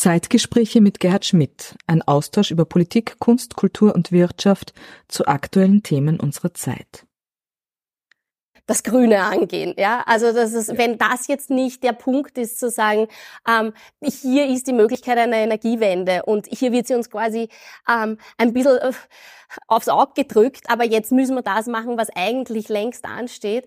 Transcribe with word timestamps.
Zeitgespräche 0.00 0.80
mit 0.80 0.98
Gerhard 0.98 1.26
Schmidt, 1.26 1.76
ein 1.86 2.00
Austausch 2.00 2.50
über 2.50 2.64
Politik, 2.64 3.16
Kunst, 3.18 3.54
Kultur 3.54 3.94
und 3.94 4.12
Wirtschaft 4.12 4.72
zu 5.08 5.26
aktuellen 5.26 5.82
Themen 5.82 6.18
unserer 6.18 6.54
Zeit 6.54 7.04
das 8.64 8.84
Grüne 8.84 9.20
angehen. 9.24 9.74
Ja, 9.76 10.04
also 10.06 10.32
das 10.32 10.52
ist, 10.52 10.78
wenn 10.78 10.96
das 10.96 11.26
jetzt 11.26 11.50
nicht 11.50 11.82
der 11.82 11.92
Punkt 11.92 12.38
ist, 12.38 12.60
zu 12.60 12.70
sagen, 12.70 13.08
ähm, 13.48 13.72
hier 14.00 14.46
ist 14.46 14.68
die 14.68 14.72
Möglichkeit 14.72 15.18
einer 15.18 15.38
Energiewende 15.38 16.22
und 16.22 16.46
hier 16.46 16.70
wird 16.70 16.86
sie 16.86 16.94
uns 16.94 17.10
quasi 17.10 17.48
ähm, 17.88 18.16
ein 18.38 18.52
bisschen 18.52 18.78
äh, 18.78 18.92
aufs 19.66 19.88
Auge 19.88 20.12
gedrückt, 20.14 20.66
aber 20.68 20.84
jetzt 20.84 21.10
müssen 21.10 21.34
wir 21.34 21.42
das 21.42 21.66
machen, 21.66 21.98
was 21.98 22.10
eigentlich 22.14 22.68
längst 22.68 23.04
ansteht. 23.04 23.66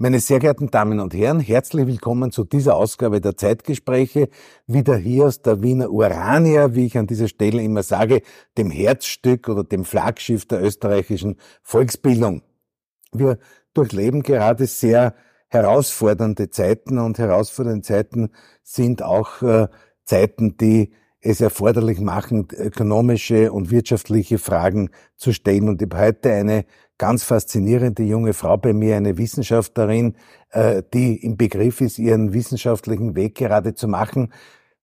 Meine 0.00 0.20
sehr 0.20 0.38
geehrten 0.38 0.70
Damen 0.70 1.00
und 1.00 1.12
Herren, 1.12 1.40
herzlich 1.40 1.88
willkommen 1.88 2.30
zu 2.30 2.44
dieser 2.44 2.76
Ausgabe 2.76 3.20
der 3.20 3.36
Zeitgespräche, 3.36 4.28
wieder 4.68 4.96
hier 4.96 5.26
aus 5.26 5.42
der 5.42 5.60
Wiener 5.60 5.90
Urania, 5.90 6.76
wie 6.76 6.86
ich 6.86 6.96
an 6.96 7.08
dieser 7.08 7.26
Stelle 7.26 7.60
immer 7.64 7.82
sage, 7.82 8.22
dem 8.56 8.70
Herzstück 8.70 9.48
oder 9.48 9.64
dem 9.64 9.84
Flaggschiff 9.84 10.46
der 10.46 10.62
österreichischen 10.62 11.34
Volksbildung. 11.64 12.42
Wir 13.10 13.40
durchleben 13.74 14.22
gerade 14.22 14.66
sehr 14.68 15.16
herausfordernde 15.48 16.48
Zeiten 16.50 16.98
und 16.98 17.18
herausfordernde 17.18 17.82
Zeiten 17.82 18.30
sind 18.62 19.02
auch 19.02 19.42
äh, 19.42 19.66
Zeiten, 20.04 20.56
die 20.58 20.92
es 21.20 21.40
erforderlich 21.40 22.00
machen, 22.00 22.46
ökonomische 22.52 23.52
und 23.52 23.70
wirtschaftliche 23.70 24.38
Fragen 24.38 24.90
zu 25.16 25.32
stellen. 25.32 25.68
Und 25.68 25.82
ich 25.82 25.88
habe 25.90 26.06
heute 26.06 26.32
eine 26.32 26.64
ganz 26.96 27.24
faszinierende 27.24 28.02
junge 28.02 28.32
Frau 28.32 28.56
bei 28.56 28.72
mir, 28.72 28.96
eine 28.96 29.18
Wissenschaftlerin, 29.18 30.14
äh, 30.50 30.82
die 30.92 31.16
im 31.24 31.36
Begriff 31.36 31.80
ist, 31.80 31.98
ihren 31.98 32.32
wissenschaftlichen 32.32 33.14
Weg 33.16 33.36
gerade 33.36 33.74
zu 33.74 33.88
machen. 33.88 34.32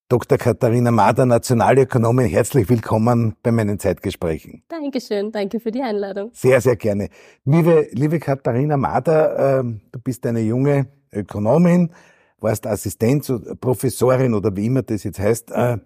Dr. 0.08 0.38
Katharina 0.38 0.92
Mader, 0.92 1.26
Nationalökonomin, 1.26 2.26
herzlich 2.26 2.68
willkommen 2.68 3.34
bei 3.42 3.50
meinen 3.50 3.80
Zeitgesprächen. 3.80 4.62
Dankeschön, 4.68 5.32
danke 5.32 5.58
für 5.58 5.72
die 5.72 5.82
Einladung. 5.82 6.30
Sehr, 6.32 6.60
sehr 6.60 6.76
gerne. 6.76 7.08
Liebe, 7.44 7.88
liebe 7.90 8.20
Katharina 8.20 8.76
Mader, 8.76 9.58
ähm, 9.58 9.80
du 9.90 9.98
bist 9.98 10.24
eine 10.24 10.42
junge 10.42 10.86
Ökonomin, 11.12 11.90
warst 12.38 12.68
Assistenz, 12.68 13.32
Professorin 13.60 14.32
oder 14.34 14.54
wie 14.54 14.66
immer 14.66 14.82
das 14.82 15.02
jetzt 15.02 15.18
heißt, 15.18 15.50
äh, 15.50 15.78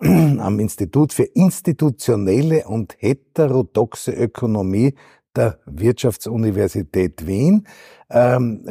am 0.38 0.60
Institut 0.60 1.12
für 1.12 1.24
institutionelle 1.24 2.66
und 2.66 2.96
heterodoxe 2.98 4.12
Ökonomie 4.12 4.94
der 5.36 5.58
Wirtschaftsuniversität 5.66 7.26
Wien, 7.26 7.66
ähm, 8.10 8.64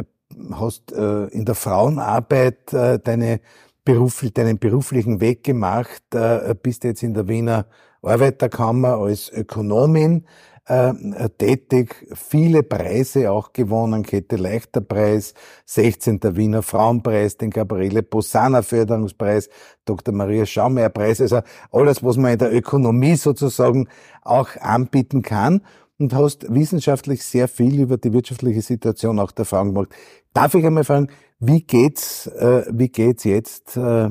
hast 0.52 0.92
äh, 0.92 1.26
in 1.28 1.46
der 1.46 1.56
Frauenarbeit 1.56 2.74
äh, 2.74 3.00
deine 3.00 3.42
Beruf, 3.86 4.26
deinen 4.34 4.60
beruflichen 4.60 5.22
Weg 5.22 5.44
gemacht, 5.44 6.04
äh, 6.14 6.56
bist 6.62 6.84
jetzt 6.84 7.04
in 7.04 7.14
der 7.14 7.28
Wiener 7.28 7.66
Arbeiterkammer 8.02 8.98
als 8.98 9.32
Ökonomin 9.32 10.26
äh, 10.70 11.30
tätig, 11.30 12.08
viele 12.14 12.62
Preise 12.64 13.32
auch 13.32 13.54
gewonnen, 13.54 14.04
Kette 14.04 14.36
Leichter 14.36 14.82
Preis, 14.82 15.34
16. 15.66 16.20
Wiener 16.36 16.62
Frauenpreis, 16.62 17.38
den 17.38 17.50
Gabriele 17.50 18.04
Posana 18.04 18.62
Förderungspreis, 18.62 19.50
Dr. 19.86 20.14
Maria 20.14 20.46
Schaumeier 20.46 20.90
Preis, 20.90 21.22
also 21.22 21.42
alles, 21.72 22.04
was 22.04 22.18
man 22.18 22.34
in 22.34 22.38
der 22.38 22.54
Ökonomie 22.54 23.16
sozusagen 23.16 23.88
auch 24.22 24.50
anbieten 24.62 25.24
kann 25.24 25.62
und 25.98 26.14
hast 26.14 26.54
wissenschaftlich 26.54 27.24
sehr 27.24 27.48
viel 27.48 27.82
über 27.82 27.98
die 27.98 28.14
wirtschaftliche 28.14 28.62
Situation 28.62 29.20
auch 29.20 29.32
der 29.32 29.46
Frauen 29.46 29.74
gemacht. 29.74 29.90
Darf 30.34 30.54
ich 30.54 30.66
einmal 30.66 30.84
fragen, 30.84 31.10
wie 31.40 31.64
geht's, 31.64 32.28
äh, 32.28 32.66
wie 32.72 32.90
geht's 32.90 33.24
jetzt 33.24 33.76
äh, 33.76 34.10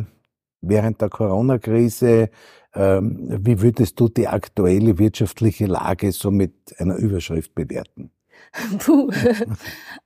während 0.60 1.00
der 1.00 1.08
Corona-Krise? 1.08 2.30
Ähm, 2.74 3.28
wie 3.44 3.60
würdest 3.60 3.98
du 3.98 4.08
die 4.08 4.28
aktuelle 4.28 4.98
wirtschaftliche 4.98 5.66
Lage 5.66 6.12
so 6.12 6.30
mit 6.30 6.52
einer 6.78 6.96
Überschrift 6.96 7.54
bewerten? 7.54 8.10
Puh. 8.78 9.10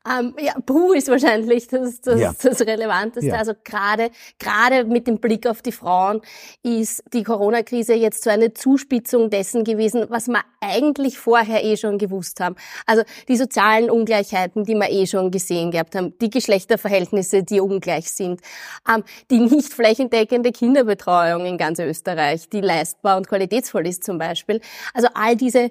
ähm, 0.09 0.35
ja, 0.41 0.55
Puh 0.65 0.93
ist 0.93 1.09
wahrscheinlich 1.09 1.69
das, 1.69 2.01
das, 2.01 2.21
ja. 2.21 2.33
das 2.41 2.61
Relevanteste. 2.61 3.31
Ja. 3.31 3.37
Also 3.37 3.53
gerade 3.65 4.11
gerade 4.39 4.85
mit 4.85 5.07
dem 5.07 5.19
Blick 5.19 5.47
auf 5.47 5.63
die 5.63 5.73
Frauen 5.73 6.21
ist 6.63 7.03
die 7.13 7.23
Corona-Krise 7.23 7.95
jetzt 7.95 8.25
so 8.25 8.31
eine 8.31 8.53
Zuspitzung 8.53 9.31
dessen 9.31 9.65
gewesen, 9.65 10.07
was 10.09 10.29
wir 10.29 10.41
eigentlich 10.61 11.19
vorher 11.19 11.65
eh 11.65 11.77
schon 11.77 11.99
gewusst 11.99 12.41
haben. 12.41 12.57
Also 12.87 13.03
die 13.29 13.37
sozialen 13.37 13.91
Ungleichheiten, 13.91 14.65
die 14.65 14.75
wir 14.75 14.91
eh 14.91 15.07
schon 15.07 15.31
gesehen 15.31 15.71
gehabt 15.71 15.95
haben, 15.95 16.17
die 16.21 16.31
Geschlechterverhältnisse, 16.31 17.43
die 17.43 17.61
ungleich 17.61 18.11
sind, 18.11 18.41
ähm, 18.89 19.05
die 19.31 19.39
nicht 19.39 19.73
flächendeckende 19.73 20.53
Kinderbetreuung 20.53 21.47
in 21.47 21.59
ganz 21.59 21.79
Österreich, 21.79 22.49
die 22.49 22.61
leistbar 22.61 23.17
und 23.17 23.29
qualitätsvoll 23.29 23.87
ist 23.87 24.05
zum 24.05 24.19
Beispiel. 24.19 24.61
Also 24.95 25.09
all 25.15 25.37
diese 25.37 25.71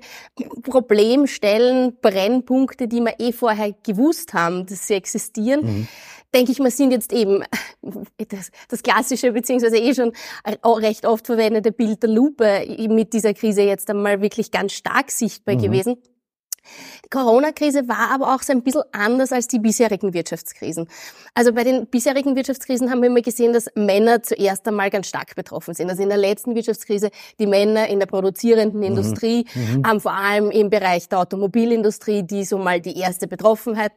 Problemstellen, 0.64 1.98
Brennpunkte, 2.02 2.51
Punkte, 2.52 2.90
die 2.90 3.00
wir 3.00 3.14
eh 3.18 3.32
vorher 3.32 3.74
gewusst 3.82 4.34
haben, 4.34 4.66
dass 4.66 4.86
sie 4.86 4.96
existieren, 4.96 5.64
mhm. 5.64 5.88
denke 6.36 6.52
ich 6.52 6.60
mal, 6.60 6.70
sind 6.70 6.92
jetzt 6.92 7.14
eben 7.14 7.46
das, 8.28 8.52
das 8.68 8.84
klassische, 8.84 9.32
beziehungsweise 9.32 9.78
eh 9.78 9.94
schon 9.94 10.12
recht 10.66 11.06
oft 11.06 11.28
verwendete 11.28 11.72
Bild 11.72 12.04
der 12.04 12.10
Lupe 12.10 12.66
mit 12.90 13.14
dieser 13.14 13.34
Krise 13.34 13.62
jetzt 13.62 13.90
einmal 13.90 14.22
wirklich 14.22 14.52
ganz 14.52 14.74
stark 14.74 15.12
sichtbar 15.12 15.56
mhm. 15.56 15.62
gewesen. 15.62 15.96
Die 17.06 17.10
Corona-Krise 17.10 17.88
war 17.88 18.12
aber 18.12 18.34
auch 18.36 18.42
so 18.42 18.52
ein 18.54 18.62
bisschen 18.64 18.84
anders 18.92 19.32
als 19.32 19.48
die 19.48 19.60
bisherigen 19.60 20.14
Wirtschaftskrisen. 20.14 20.88
Also 21.34 21.54
bei 21.54 21.64
den 21.64 21.88
bisherigen 21.88 22.36
Wirtschaftskrisen 22.36 22.92
haben 22.92 23.02
wir 23.02 23.08
immer 23.08 23.22
gesehen, 23.22 23.54
dass 23.54 23.68
Männer 23.76 24.22
zuerst 24.24 24.68
einmal 24.68 24.90
ganz 24.90 25.08
stark 25.08 25.36
betroffen 25.36 25.74
sind. 25.74 25.90
Also 25.90 26.04
in 26.04 26.10
der 26.10 26.18
letzten 26.18 26.56
Wirtschaftskrise 26.56 27.10
die 27.40 27.48
Männer 27.48 27.88
in 27.88 28.00
der 28.00 28.06
produzierenden 28.06 28.80
mhm. 28.80 28.86
Industrie, 28.86 29.46
mhm. 29.54 29.86
haben 29.86 30.00
vor 30.02 30.14
allem 30.14 30.52
im 30.52 30.70
Bereich 30.70 31.10
der 31.10 31.20
Automobilindustrie, 31.20 32.24
die 32.24 32.44
so 32.46 32.58
mal 32.58 32.82
die 32.82 32.98
erste 32.98 33.28
Betroffenheit 33.28 33.94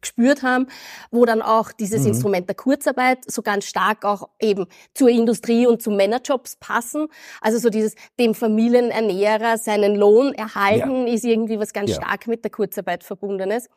gespürt 0.00 0.42
haben, 0.42 0.66
wo 1.10 1.24
dann 1.24 1.42
auch 1.42 1.72
dieses 1.72 2.02
mhm. 2.02 2.08
Instrument 2.08 2.48
der 2.48 2.56
Kurzarbeit 2.56 3.18
so 3.26 3.42
ganz 3.42 3.64
stark 3.64 4.04
auch 4.04 4.28
eben 4.40 4.66
zur 4.94 5.08
Industrie 5.08 5.66
und 5.66 5.82
zu 5.82 5.90
Männerjobs 5.90 6.56
passen. 6.56 7.08
Also 7.40 7.58
so 7.58 7.70
dieses 7.70 7.94
dem 8.18 8.34
Familienernährer 8.34 9.58
seinen 9.58 9.96
Lohn 9.96 10.34
erhalten 10.34 11.06
ja. 11.06 11.14
ist 11.14 11.24
irgendwie 11.24 11.58
was 11.58 11.72
ganz 11.72 11.90
ja. 11.90 11.95
Stark 11.96 12.26
mit 12.26 12.44
der 12.44 12.50
Kurzarbeit 12.50 13.04
verbunden 13.04 13.50
ist. 13.50 13.68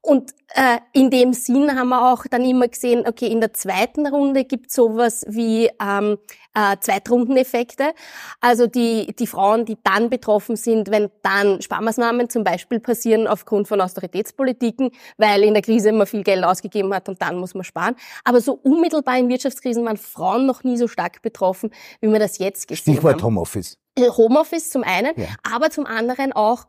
Und 0.00 0.32
äh, 0.54 0.78
in 0.92 1.10
dem 1.10 1.32
Sinn 1.32 1.78
haben 1.78 1.88
wir 1.88 2.12
auch 2.12 2.24
dann 2.30 2.44
immer 2.44 2.68
gesehen, 2.68 3.04
okay, 3.06 3.26
in 3.26 3.40
der 3.40 3.52
zweiten 3.52 4.06
Runde 4.06 4.44
gibt 4.44 4.68
es 4.68 4.74
sowas 4.74 5.24
wie 5.28 5.70
ähm, 5.80 6.18
äh, 6.54 6.76
Zweitrundeneffekte. 6.80 7.92
Also 8.40 8.66
die, 8.66 9.14
die 9.18 9.26
Frauen, 9.26 9.64
die 9.64 9.78
dann 9.82 10.10
betroffen 10.10 10.56
sind, 10.56 10.90
wenn 10.90 11.10
dann 11.22 11.62
Sparmaßnahmen 11.62 12.28
zum 12.28 12.44
Beispiel 12.44 12.80
passieren 12.80 13.26
aufgrund 13.26 13.68
von 13.68 13.80
Austeritätspolitiken, 13.80 14.90
weil 15.16 15.44
in 15.44 15.54
der 15.54 15.62
Krise 15.62 15.92
man 15.92 16.06
viel 16.06 16.22
Geld 16.22 16.44
ausgegeben 16.44 16.92
hat 16.94 17.08
und 17.08 17.22
dann 17.22 17.38
muss 17.38 17.54
man 17.54 17.64
sparen. 17.64 17.94
Aber 18.24 18.40
so 18.40 18.52
unmittelbar 18.52 19.18
in 19.18 19.28
Wirtschaftskrisen 19.28 19.84
waren 19.84 19.96
Frauen 19.96 20.46
noch 20.46 20.64
nie 20.64 20.76
so 20.76 20.88
stark 20.88 21.22
betroffen, 21.22 21.70
wie 22.00 22.08
wir 22.08 22.18
das 22.18 22.38
jetzt 22.38 22.68
gesehen 22.68 22.94
Stichwort 22.94 23.04
haben. 23.04 23.18
Stichwort 23.18 23.22
Homeoffice. 23.22 23.78
Homeoffice 23.98 24.70
zum 24.70 24.82
einen, 24.84 25.12
ja. 25.16 25.26
aber 25.42 25.70
zum 25.70 25.84
anderen 25.84 26.32
auch 26.32 26.64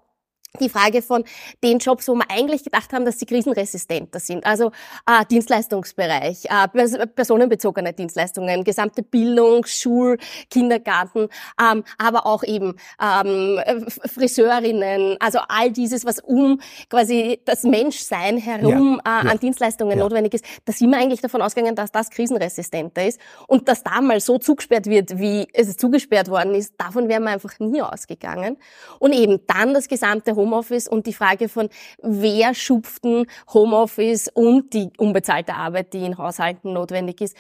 die 0.59 0.69
Frage 0.69 1.02
von 1.02 1.24
den 1.64 1.80
Jobs, 1.80 2.08
wo 2.08 2.14
wir 2.14 2.30
eigentlich 2.30 2.64
gedacht 2.64 2.94
haben, 2.94 3.06
dass 3.06 3.18
sie 3.18 3.25
krisenresistenter 3.25 4.19
sind. 4.19 4.46
Also 4.46 4.68
äh, 5.08 5.25
Dienstleistungsbereich, 5.25 6.46
äh, 6.46 7.08
personenbezogene 7.08 7.91
Dienstleistungen, 7.91 8.63
gesamte 8.63 9.02
Bildung, 9.02 9.66
Schul, 9.66 10.19
Kindergarten, 10.52 11.30
ähm, 11.59 11.83
aber 11.98 12.27
auch 12.27 12.44
eben 12.44 12.75
ähm, 13.01 13.60
Friseurinnen, 14.06 15.18
also 15.19 15.39
all 15.48 15.72
dieses, 15.72 16.06
was 16.06 16.19
um 16.19 16.62
quasi 16.88 17.42
das 17.45 17.63
Menschsein 17.63 18.38
herum 18.38 19.01
ja, 19.04 19.12
äh, 19.12 19.22
an 19.22 19.27
ja, 19.30 19.38
Dienstleistungen 19.38 19.98
ja. 19.98 20.04
notwendig 20.04 20.36
ist. 20.36 20.45
Da 20.66 20.72
sind 20.72 20.92
wir 20.92 21.00
eigentlich 21.00 21.22
davon 21.22 21.42
ausgegangen, 21.42 21.75
dass 21.75 21.92
das 21.92 22.12
krisenresistenter 22.12 23.07
ist 23.07 23.19
und 23.48 23.68
dass 23.68 23.81
da 23.81 24.01
mal 24.01 24.19
so 24.19 24.38
zugesperrt 24.38 24.86
wird, 24.86 25.18
wie 25.18 25.48
es 25.51 25.75
zugesperrt 25.77 26.30
worden 26.30 26.54
ist. 26.54 26.75
Davon 26.77 27.10
wären 27.10 27.24
wir 27.24 27.31
einfach 27.31 27.57
nie 27.57 27.81
ausgegangen. 27.81 28.57
Und 29.00 29.13
eben 29.13 29.39
dann 29.48 29.74
das 29.74 29.88
gesamte 29.88 30.36
Homeoffice 30.44 30.88
und 30.88 31.07
die 31.07 31.13
Frage 31.13 31.50
von, 31.50 31.69
wer 32.01 32.54
schupften 32.54 33.25
Homeoffice 33.54 34.30
und 34.34 34.74
die 34.74 34.90
unbezahlte 34.98 35.56
Arbeit, 35.56 35.94
die 35.94 36.06
in 36.06 36.18
Haushalten 36.18 36.74
notwendig 36.74 37.22
ist. 37.22 37.38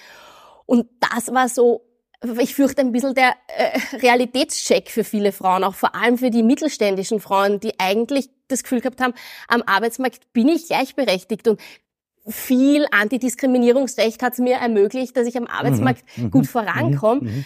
Und 0.65 0.87
das 0.99 1.33
war 1.33 1.49
so 1.49 1.81
ich 2.39 2.55
fürchte 2.55 2.81
ein 2.81 2.93
bisschen 2.93 3.13
der 3.15 3.35
äh, 3.47 3.97
Realitätscheck 3.97 4.89
für 4.89 5.03
viele 5.03 5.33
Frauen, 5.33 5.65
auch 5.65 5.75
vor 5.75 5.93
allem 5.93 6.17
für 6.17 6.29
die 6.29 6.41
mittelständischen 6.41 7.19
Frauen, 7.19 7.59
die 7.59 7.77
eigentlich 7.81 8.29
das 8.47 8.63
Gefühl 8.63 8.79
gehabt 8.79 9.01
haben, 9.01 9.13
am 9.49 9.61
Arbeitsmarkt 9.65 10.31
bin 10.31 10.47
ich 10.47 10.67
gleichberechtigt 10.67 11.49
und 11.49 11.59
viel 12.25 12.87
Antidiskriminierungsrecht 12.91 14.23
hat 14.23 14.33
es 14.33 14.39
mir 14.39 14.55
ermöglicht, 14.55 15.17
dass 15.17 15.27
ich 15.27 15.35
am 15.35 15.47
Arbeitsmarkt 15.47 16.03
mhm, 16.15 16.23
mhm 16.25 16.31
gut 16.31 16.47
vorankomme. 16.47 17.21
Mhm, 17.21 17.27
mhm. 17.27 17.31
Ähm, 17.31 17.45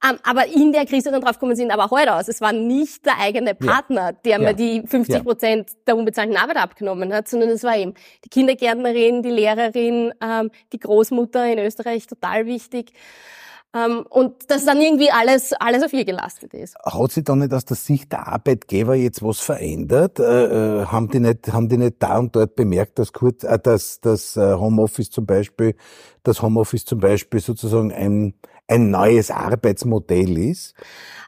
aber 0.00 0.46
in 0.46 0.72
der 0.72 0.86
Krise 0.86 1.10
dann 1.10 1.20
drauf 1.20 1.32
gekommen 1.32 1.56
sind, 1.56 1.70
aber 1.70 1.90
heute 1.90 2.14
aus. 2.14 2.28
Es 2.28 2.40
war 2.40 2.52
nicht 2.52 3.04
der 3.06 3.18
eigene 3.18 3.54
Partner, 3.54 4.12
der 4.12 4.32
ja. 4.32 4.38
mir 4.38 4.54
die 4.54 4.82
50 4.86 5.24
Prozent 5.24 5.70
ja. 5.70 5.76
der 5.88 5.96
unbezahlten 5.96 6.36
Arbeit 6.36 6.58
abgenommen 6.58 7.12
hat, 7.12 7.28
sondern 7.28 7.50
es 7.50 7.64
war 7.64 7.76
eben 7.76 7.94
die 8.24 8.28
Kindergärtnerin, 8.28 9.22
die 9.22 9.30
Lehrerin, 9.30 10.12
ähm, 10.22 10.50
die 10.72 10.78
Großmutter 10.78 11.50
in 11.50 11.58
Österreich, 11.58 12.06
total 12.06 12.46
wichtig. 12.46 12.92
Ähm, 13.76 14.06
und 14.08 14.50
dass 14.50 14.64
dann 14.64 14.80
irgendwie 14.80 15.10
alles, 15.10 15.52
alles 15.52 15.82
auf 15.82 15.92
ihr 15.92 16.04
gelastet 16.04 16.54
ist. 16.54 16.76
Hat 16.84 17.12
sich 17.12 17.24
da 17.24 17.34
nicht 17.34 17.52
aus 17.52 17.64
der 17.64 17.76
Sicht 17.76 18.12
der 18.12 18.26
Arbeitgeber 18.26 18.94
jetzt 18.94 19.22
was 19.22 19.40
verändert? 19.40 20.18
Äh, 20.18 20.82
äh, 20.82 20.86
haben 20.86 21.08
die 21.08 21.20
nicht, 21.20 21.52
haben 21.52 21.68
die 21.68 21.76
nicht 21.76 21.96
da 21.98 22.18
und 22.18 22.34
dort 22.34 22.54
bemerkt, 22.54 22.98
dass 22.98 23.12
kurz, 23.12 23.44
äh, 23.44 23.58
dass 23.58 24.00
das 24.00 24.36
äh, 24.36 24.54
Homeoffice 24.54 25.10
zum 25.10 25.26
Beispiel, 25.26 25.74
das 26.22 26.42
Homeoffice 26.42 26.84
zum 26.84 27.00
Beispiel 27.00 27.40
sozusagen 27.40 27.92
ein, 27.92 28.34
ein 28.68 28.90
neues 28.90 29.30
Arbeitsmodell 29.30 30.38
ist? 30.38 30.74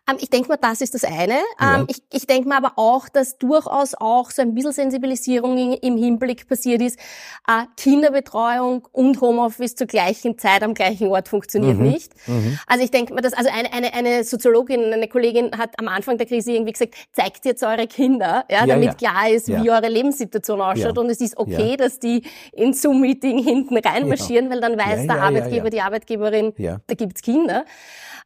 Ähm, 0.09 0.17
ich 0.21 0.31
denke 0.31 0.49
mal, 0.49 0.57
das 0.57 0.81
ist 0.81 0.95
das 0.95 1.05
eine. 1.05 1.39
Ja. 1.61 1.79
Ähm, 1.81 1.87
ich, 1.89 2.03
ich 2.13 2.27
denke 2.27 2.49
mal 2.49 2.59
aber 2.59 2.73
auch, 2.77 3.09
dass 3.09 3.39
durchaus 3.39 3.95
auch 3.95 4.31
so 4.31 4.43
ein 4.43 4.55
bisschen 4.55 4.73
Sensibilisierung 4.73 5.75
im 5.75 5.97
Hinblick 5.97 6.49
passiert 6.49 6.81
ist. 6.83 6.99
Äh, 7.47 7.65
Kinderbetreuung 7.77 8.87
und 8.93 9.21
Homeoffice 9.21 9.75
zur 9.75 9.87
gleichen 9.87 10.39
Zeit 10.39 10.63
am 10.63 10.75
gleichen 10.75 11.09
Ort 11.09 11.29
funktioniert 11.29 11.79
mhm. 11.79 11.91
nicht. 11.91 12.13
Mhm. 12.27 12.59
Also 12.67 12.85
ich 12.85 12.91
denke 12.91 13.15
mal, 13.15 13.21
dass 13.21 13.33
also 13.33 13.51
eine, 13.53 13.73
eine, 13.73 13.93
eine 13.93 14.25
Soziologin, 14.25 14.93
eine 14.93 15.09
Kollegin 15.09 15.57
hat 15.57 15.79
am 15.79 15.89
Anfang 15.89 16.19
der 16.19 16.27
Krise 16.27 16.53
irgendwie 16.53 16.73
gesagt, 16.73 16.95
zeigt 17.13 17.45
jetzt 17.45 17.63
eure 17.63 17.87
Kinder, 17.87 18.45
ja, 18.51 18.67
damit 18.67 18.85
ja, 18.85 18.95
klar 18.95 19.31
ist, 19.31 19.49
wie 19.49 19.71
eure 19.71 19.89
Lebenssituation 19.89 20.61
ausschaut. 20.61 20.99
Und 20.99 21.11
es 21.11 21.21
ist 21.21 21.37
okay, 21.37 21.77
dass 21.77 21.99
die 21.99 22.23
in 22.53 22.73
Zoom-Meeting 22.73 23.43
hinten 23.43 23.77
reinmarschieren, 23.77 24.51
weil 24.51 24.61
dann 24.61 24.79
weiß 24.79 25.07
der 25.07 25.23
Arbeitgeber, 25.23 25.71
die 25.71 25.81
Arbeitgeberin, 25.81 26.55
da 26.59 26.95
gibt's 26.95 27.23
Kinder. 27.29 27.67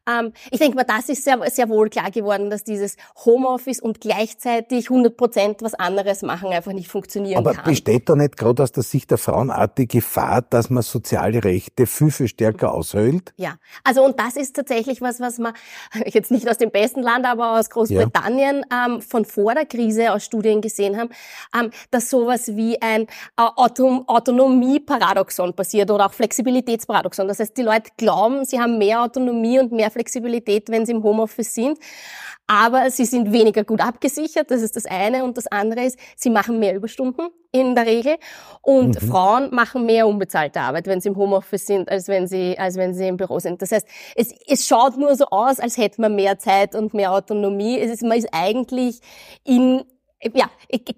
Ähm, 0.07 0.33
ich 0.51 0.59
denke 0.59 0.75
mal, 0.75 0.83
das 0.83 1.09
ist 1.09 1.23
sehr, 1.23 1.39
sehr 1.49 1.69
wohl 1.69 1.89
klar 1.89 2.11
geworden, 2.11 2.49
dass 2.49 2.63
dieses 2.63 2.97
Homeoffice 3.25 3.79
und 3.79 4.01
gleichzeitig 4.01 4.89
100 4.89 5.15
Prozent 5.15 5.61
was 5.61 5.73
anderes 5.73 6.21
machen 6.21 6.49
einfach 6.49 6.73
nicht 6.73 6.89
funktionieren 6.89 7.37
Aber 7.37 7.51
kann. 7.51 7.61
Aber 7.61 7.71
besteht 7.71 8.09
da 8.09 8.15
nicht 8.15 8.37
gerade 8.37 8.63
aus 8.63 8.71
der 8.71 8.83
Sicht 8.83 9.11
der 9.11 9.17
Frauen 9.17 9.51
auch 9.51 9.67
die 9.67 9.87
Gefahr, 9.87 10.41
dass 10.41 10.69
man 10.69 10.83
soziale 10.83 11.43
Rechte 11.43 11.85
viel, 11.87 12.11
viel 12.11 12.27
stärker 12.27 12.73
aushöhlt? 12.73 13.33
Ja, 13.37 13.55
also 13.83 14.03
und 14.03 14.19
das 14.19 14.35
ist 14.35 14.55
tatsächlich 14.55 15.01
was, 15.01 15.19
was 15.19 15.39
man 15.39 15.53
jetzt 16.05 16.31
nicht 16.31 16.49
aus 16.49 16.57
dem 16.57 16.71
besten 16.71 17.01
Land, 17.01 17.25
aber 17.25 17.59
aus 17.59 17.69
Großbritannien 17.69 18.65
ja. 18.69 18.85
ähm, 18.85 19.01
von 19.01 19.25
vor 19.25 19.53
der 19.53 19.65
Krise 19.65 20.11
aus 20.11 20.25
Studien 20.25 20.61
gesehen 20.61 20.97
haben, 20.97 21.09
ähm, 21.57 21.71
dass 21.91 22.09
sowas 22.09 22.55
wie 22.55 22.81
ein 22.81 23.03
äh, 23.03 23.05
Auto 23.37 24.03
Autonomie-Paradoxon 24.07 25.53
passiert 25.53 25.91
oder 25.91 26.07
auch 26.07 26.13
Flexibilitätsparadoxon. 26.13 27.27
Das 27.27 27.39
heißt, 27.39 27.55
die 27.57 27.61
Leute 27.61 27.91
glauben, 27.97 28.45
sie 28.45 28.59
haben 28.59 28.77
mehr 28.77 29.03
Autonomie 29.03 29.59
und 29.59 29.71
mehr 29.71 29.91
Flexibilität, 29.93 30.69
wenn 30.69 30.85
sie 30.85 30.91
im 30.91 31.03
Homeoffice 31.03 31.53
sind. 31.53 31.79
Aber 32.45 32.89
sie 32.89 33.05
sind 33.05 33.31
weniger 33.31 33.63
gut 33.63 33.79
abgesichert, 33.79 34.51
das 34.51 34.61
ist 34.61 34.75
das 34.75 34.85
eine. 34.85 35.23
Und 35.23 35.37
das 35.37 35.47
andere 35.47 35.85
ist, 35.85 35.97
sie 36.17 36.29
machen 36.29 36.59
mehr 36.59 36.75
Überstunden 36.75 37.29
in 37.53 37.73
der 37.73 37.85
Regel. 37.85 38.17
Und 38.61 39.01
mhm. 39.01 39.07
Frauen 39.07 39.55
machen 39.55 39.85
mehr 39.85 40.07
unbezahlte 40.07 40.59
Arbeit, 40.59 40.87
wenn 40.87 40.99
sie 40.99 41.09
im 41.09 41.15
Homeoffice 41.15 41.65
sind, 41.65 41.89
als 41.89 42.09
wenn 42.09 42.27
sie, 42.27 42.59
als 42.59 42.75
wenn 42.75 42.93
sie 42.93 43.07
im 43.07 43.15
Büro 43.15 43.39
sind. 43.39 43.61
Das 43.61 43.71
heißt, 43.71 43.87
es, 44.15 44.33
es 44.45 44.67
schaut 44.67 44.97
nur 44.97 45.15
so 45.15 45.25
aus, 45.27 45.59
als 45.59 45.77
hätte 45.77 46.01
man 46.01 46.15
mehr 46.15 46.37
Zeit 46.37 46.75
und 46.75 46.93
mehr 46.93 47.13
Autonomie. 47.13 47.79
Es 47.79 47.89
ist, 47.89 48.03
man 48.03 48.17
ist 48.17 48.27
eigentlich 48.33 48.99
in 49.45 49.83
ja, 50.33 50.49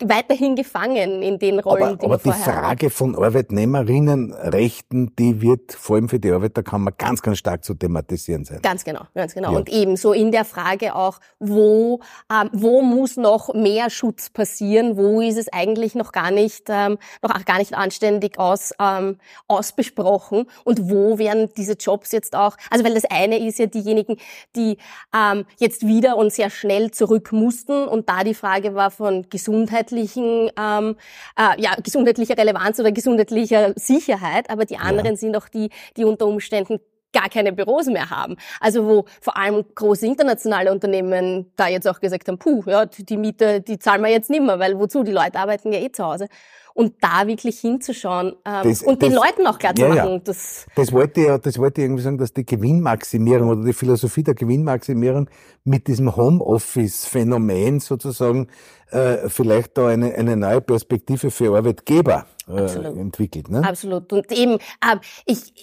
weiterhin 0.01 0.55
gefangen 0.55 1.21
in 1.21 1.39
den 1.39 1.59
Rollen, 1.59 1.83
aber, 1.83 1.95
die 1.95 2.05
aber 2.05 2.17
die 2.17 2.31
Frage 2.31 2.89
von 2.89 3.15
Arbeitnehmerinnenrechten, 3.15 5.15
die 5.17 5.41
wird 5.41 5.73
vor 5.73 5.95
allem 5.95 6.09
für 6.09 6.19
die 6.19 6.31
Arbeiterkammer 6.31 6.91
ganz, 6.91 7.21
ganz 7.21 7.39
stark 7.39 7.63
zu 7.63 7.73
thematisieren 7.73 8.45
sein. 8.45 8.61
Ganz 8.61 8.83
genau, 8.83 9.01
ganz 9.13 9.33
genau. 9.33 9.51
Ja. 9.51 9.57
Und 9.57 9.69
ebenso 9.69 10.13
in 10.13 10.31
der 10.31 10.45
Frage 10.45 10.95
auch, 10.95 11.19
wo, 11.39 12.01
ähm, 12.31 12.49
wo 12.53 12.81
muss 12.81 13.17
noch 13.17 13.53
mehr 13.53 13.89
Schutz 13.89 14.29
passieren, 14.29 14.97
wo 14.97 15.21
ist 15.21 15.37
es 15.37 15.51
eigentlich 15.51 15.95
noch 15.95 16.11
gar 16.11 16.31
nicht, 16.31 16.65
ähm, 16.69 16.97
noch 17.21 17.31
auch 17.31 17.45
gar 17.45 17.57
nicht 17.57 17.73
anständig 17.73 18.39
aus, 18.39 18.73
ähm, 18.79 19.17
ausbesprochen 19.47 20.45
und 20.63 20.89
wo 20.89 21.17
werden 21.17 21.49
diese 21.57 21.73
Jobs 21.73 22.11
jetzt 22.11 22.35
auch, 22.35 22.57
also 22.69 22.83
weil 22.83 22.93
das 22.93 23.05
eine 23.05 23.39
ist 23.39 23.59
ja 23.59 23.65
diejenigen, 23.65 24.17
die 24.55 24.77
ähm, 25.15 25.45
jetzt 25.57 25.85
wieder 25.85 26.17
und 26.17 26.31
sehr 26.31 26.49
schnell 26.49 26.91
zurück 26.91 27.31
mussten 27.31 27.87
und 27.87 28.09
da 28.09 28.23
die 28.23 28.33
Frage 28.33 28.75
war 28.75 28.91
von 28.91 29.14
von 29.15 29.29
gesundheitlichen, 29.29 30.49
ähm, 30.59 30.95
äh, 31.37 31.61
ja, 31.61 31.75
gesundheitlicher 31.81 32.37
Relevanz 32.37 32.79
oder 32.79 32.91
gesundheitlicher 32.91 33.73
Sicherheit, 33.75 34.49
aber 34.49 34.65
die 34.65 34.77
anderen 34.77 35.11
ja. 35.11 35.15
sind 35.15 35.37
auch 35.37 35.49
die, 35.49 35.69
die 35.97 36.03
unter 36.03 36.27
Umständen 36.27 36.79
gar 37.15 37.29
keine 37.29 37.53
Büros 37.53 37.87
mehr 37.87 38.09
haben. 38.09 38.35
Also 38.59 38.85
wo 38.85 39.05
vor 39.21 39.37
allem 39.37 39.63
große 39.73 40.05
internationale 40.05 40.71
Unternehmen 40.71 41.51
da 41.55 41.67
jetzt 41.67 41.87
auch 41.87 41.99
gesagt 41.99 42.27
haben, 42.27 42.37
puh, 42.37 42.63
ja, 42.67 42.85
die 42.85 43.17
Miete, 43.17 43.61
die 43.61 43.79
zahlen 43.79 44.01
wir 44.03 44.11
jetzt 44.11 44.29
nimmer, 44.29 44.59
weil 44.59 44.77
wozu? 44.77 45.03
Die 45.03 45.11
Leute 45.11 45.39
arbeiten 45.39 45.71
ja 45.71 45.79
eh 45.79 45.91
zu 45.91 46.05
Hause 46.05 46.27
und 46.75 46.95
da 46.99 47.25
wirklich 47.25 47.59
hinzuschauen 47.59 48.35
ähm, 48.43 48.63
das, 48.63 48.83
und 48.83 49.01
das, 49.01 49.09
den 49.09 49.15
Leuten 49.15 49.47
auch 49.47 49.57
klar 49.57 49.73
zu 49.73 49.85
machen. 49.87 50.11
Ja. 50.11 50.19
Das, 50.19 50.65
das 50.75 50.91
wollte 50.91 51.21
ich, 51.21 51.41
das 51.41 51.57
wollte 51.57 51.81
ich 51.81 51.85
irgendwie 51.85 52.03
sagen, 52.03 52.17
dass 52.17 52.33
die 52.33 52.45
Gewinnmaximierung 52.45 53.49
oder 53.49 53.63
die 53.63 53.73
Philosophie 53.73 54.23
der 54.23 54.35
Gewinnmaximierung 54.35 55.29
mit 55.63 55.87
diesem 55.87 56.15
Homeoffice-Phänomen 56.15 57.79
sozusagen 57.79 58.47
äh, 58.91 59.29
vielleicht 59.29 59.77
da 59.77 59.87
eine, 59.87 60.13
eine 60.15 60.35
neue 60.35 60.59
Perspektive 60.59 61.31
für 61.31 61.55
Arbeitgeber 61.55 62.25
äh, 62.47 62.99
entwickelt. 62.99 63.49
Ne? 63.49 63.63
Absolut. 63.67 64.11
Und 64.13 64.31
eben 64.31 64.55
äh, 64.55 64.97
ich, 65.25 65.53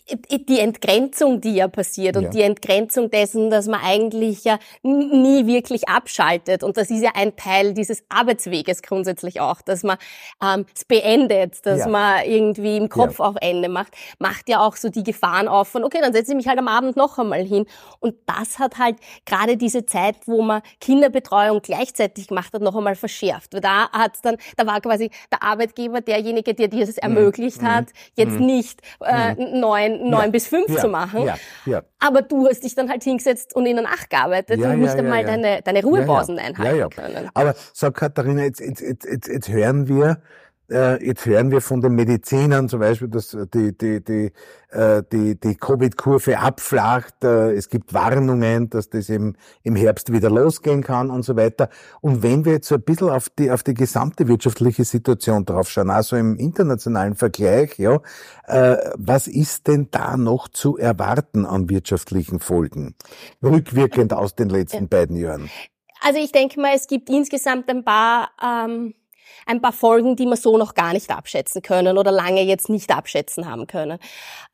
die 0.49 0.59
Entgrenzung, 0.59 1.41
die 1.41 1.55
ja 1.55 1.69
passiert 1.69 2.17
und 2.17 2.25
ja. 2.25 2.31
die 2.31 2.43
Entgrenzung 2.43 3.11
dessen, 3.11 3.51
dass 3.51 3.69
man 3.69 3.81
eigentlich 3.83 4.45
ja 4.45 4.59
nie 4.83 5.47
wirklich 5.47 5.89
abschaltet. 5.89 6.65
Und 6.65 6.77
das 6.77 6.91
ist 6.91 7.03
ja 7.03 7.11
ein 7.15 7.37
Teil 7.37 7.75
dieses 7.75 8.03
Arbeitsweges 8.09 8.83
grundsätzlich 8.83 9.41
auch, 9.41 9.63
dass 9.63 9.83
man 9.83 9.97
ähm, 10.43 10.67
es 10.75 10.85
beendet, 10.85 11.65
dass 11.65 11.81
ja. 11.81 11.89
man 11.89 12.25
irgendwie 12.25 12.77
im 12.77 12.89
Kopf 12.89 13.19
ja. 13.19 13.27
auch 13.27 13.37
Ende 13.41 13.69
macht, 13.69 13.95
macht 14.19 14.49
ja 14.49 14.61
auch 14.61 14.77
so 14.77 14.89
die 14.89 15.05
Gefahren 15.05 15.49
auf 15.49 15.69
von, 15.69 15.85
okay, 15.85 15.99
dann 16.01 16.13
setze 16.13 16.33
ich 16.33 16.37
mich 16.37 16.49
halt 16.49 16.59
am 16.59 16.69
Abend 16.69 16.97
noch 16.97 17.19
einmal 17.19 17.45
hin. 17.45 17.67
Und 18.01 18.17
das 18.27 18.59
hat 18.59 18.79
halt 18.79 18.97
gerade 19.25 19.57
diese 19.57 19.87
Zeit, 19.87 20.17
wo 20.27 20.43
man 20.43 20.63
Kinderbetreuung 20.81 21.63
gleichzeitig 21.63 22.29
gemacht 22.29 22.53
hat, 22.53 22.63
noch 22.63 22.77
einmal 22.77 22.97
verschärft. 22.97 23.55
Weil 23.55 23.61
da 23.61 23.89
hat 23.91 24.19
dann, 24.23 24.37
da 24.57 24.67
war 24.67 24.81
quasi 24.81 25.11
der 25.31 25.43
Arbeitgeber 25.43 26.01
derjenige, 26.01 26.55
der 26.55 26.72
dir 26.73 26.83
es 26.83 26.97
mhm. 26.97 27.03
ermöglicht 27.03 27.63
mhm. 27.63 27.67
hat, 27.67 27.87
jetzt 28.15 28.39
mhm. 28.39 28.47
nicht 28.47 28.81
äh, 29.01 29.35
neun, 29.35 30.11
neun 30.11 30.25
ja. 30.25 30.27
bis 30.29 30.47
fünf 30.47 30.69
ja. 30.69 30.81
zu 30.81 30.89
machen. 30.89 31.25
Ja. 31.25 31.37
Ja. 31.67 31.83
Aber 32.01 32.23
du 32.23 32.49
hast 32.49 32.65
dich 32.65 32.75
dann 32.75 32.89
halt 32.89 33.05
hingesetzt 33.05 33.55
und 33.55 33.67
in 33.67 33.77
der 33.77 33.85
Nacht 33.85 34.11
gearbeitet 34.11 34.61
ja, 34.61 34.71
und 34.71 34.81
musst 34.81 34.97
ja, 34.97 35.03
mal 35.03 35.23
Deine, 35.23 35.63
deine 35.63 35.83
Ruhepausen 35.83 36.39
einhalten 36.39 36.91
können. 36.91 37.31
Aber 37.35 37.55
sag 37.73 37.95
Katharina, 37.95 38.43
jetzt, 38.43 38.61
jetzt, 38.61 38.81
jetzt, 38.81 39.29
jetzt 39.29 39.49
hören 39.49 39.87
wir, 39.87 40.21
äh, 40.71 41.05
jetzt 41.05 41.27
hören 41.27 41.51
wir 41.51 41.61
von 41.61 41.81
den 41.81 41.95
Medizinern 41.95 42.69
zum 42.69 42.81
Beispiel, 42.81 43.09
dass 43.09 43.37
die, 43.53 43.77
die, 43.77 44.03
die, 44.03 44.33
äh, 44.71 45.03
die, 45.13 45.39
die 45.39 45.55
Covid-Kurve 45.55 46.39
abflacht. 46.39 47.25
Äh, 47.25 47.53
es 47.53 47.69
gibt 47.69 47.93
Warnungen, 47.93 48.71
dass 48.71 48.89
das 48.89 49.09
im, 49.09 49.35
im 49.63 49.77
Herbst 49.77 50.13
wieder 50.13 50.31
losgehen 50.31 50.83
kann 50.83 51.11
und 51.11 51.25
so 51.25 51.37
weiter. 51.37 51.69
Und 52.01 52.23
wenn 52.23 52.45
wir 52.45 52.53
jetzt 52.53 52.69
so 52.69 52.77
ein 52.77 52.83
bisschen 52.83 53.11
auf 53.11 53.29
die, 53.29 53.51
auf 53.51 53.63
die 53.63 53.75
gesamte 53.75 54.29
wirtschaftliche 54.29 54.85
Situation 54.85 55.45
draufschauen, 55.45 55.91
also 55.91 56.17
im 56.17 56.37
internationalen 56.37 57.15
Vergleich, 57.17 57.79
ja, 57.79 58.01
was 58.97 59.29
ist 59.29 59.69
denn 59.69 59.89
da 59.91 60.17
noch 60.17 60.49
zu 60.49 60.77
erwarten 60.77 61.47
an 61.47 61.71
wirtschaftlichen 61.71 62.41
Folgen? 62.41 62.95
Rückwirkend 63.43 64.13
aus 64.13 64.35
den 64.35 64.49
letzten 64.49 64.89
beiden 64.89 65.17
Jahren. 65.17 65.49
Also 66.01 66.19
ich 66.19 66.33
denke 66.33 66.61
mal, 66.61 66.73
es 66.75 66.87
gibt 66.87 67.09
insgesamt 67.09 67.69
ein 67.71 67.85
paar 67.85 68.31
ähm 68.43 68.95
ein 69.47 69.61
paar 69.61 69.73
Folgen, 69.73 70.17
die 70.17 70.27
wir 70.27 70.37
so 70.37 70.57
noch 70.59 70.75
gar 70.75 70.93
nicht 70.93 71.11
abschätzen 71.11 71.63
können 71.63 71.99
oder 71.99 72.13
lange 72.13 72.43
jetzt 72.43 72.69
nicht 72.69 72.91
abschätzen 72.91 73.49
haben 73.51 73.67
können. 73.67 73.99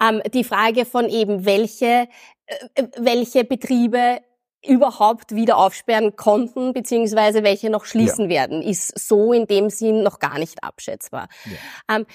Ähm, 0.03 0.23
die 0.33 0.45
Frage 0.45 0.85
von 0.85 1.09
eben, 1.09 1.45
welche, 1.45 2.09
äh, 2.47 2.85
welche 2.97 3.45
Betriebe 3.45 4.21
überhaupt 4.67 5.35
wieder 5.35 5.57
aufsperren 5.57 6.17
konnten, 6.17 6.73
beziehungsweise 6.73 7.43
welche 7.45 7.71
noch 7.71 7.85
schließen 7.85 8.25
ja. 8.25 8.41
werden, 8.41 8.63
ist 8.63 8.99
so 8.99 9.33
in 9.33 9.47
dem 9.47 9.71
Sinn 9.71 10.03
noch 10.03 10.19
gar 10.19 10.39
nicht 10.39 10.65
abschätzbar. 10.65 11.29
Ja. 11.45 11.97
Ähm, 11.97 12.07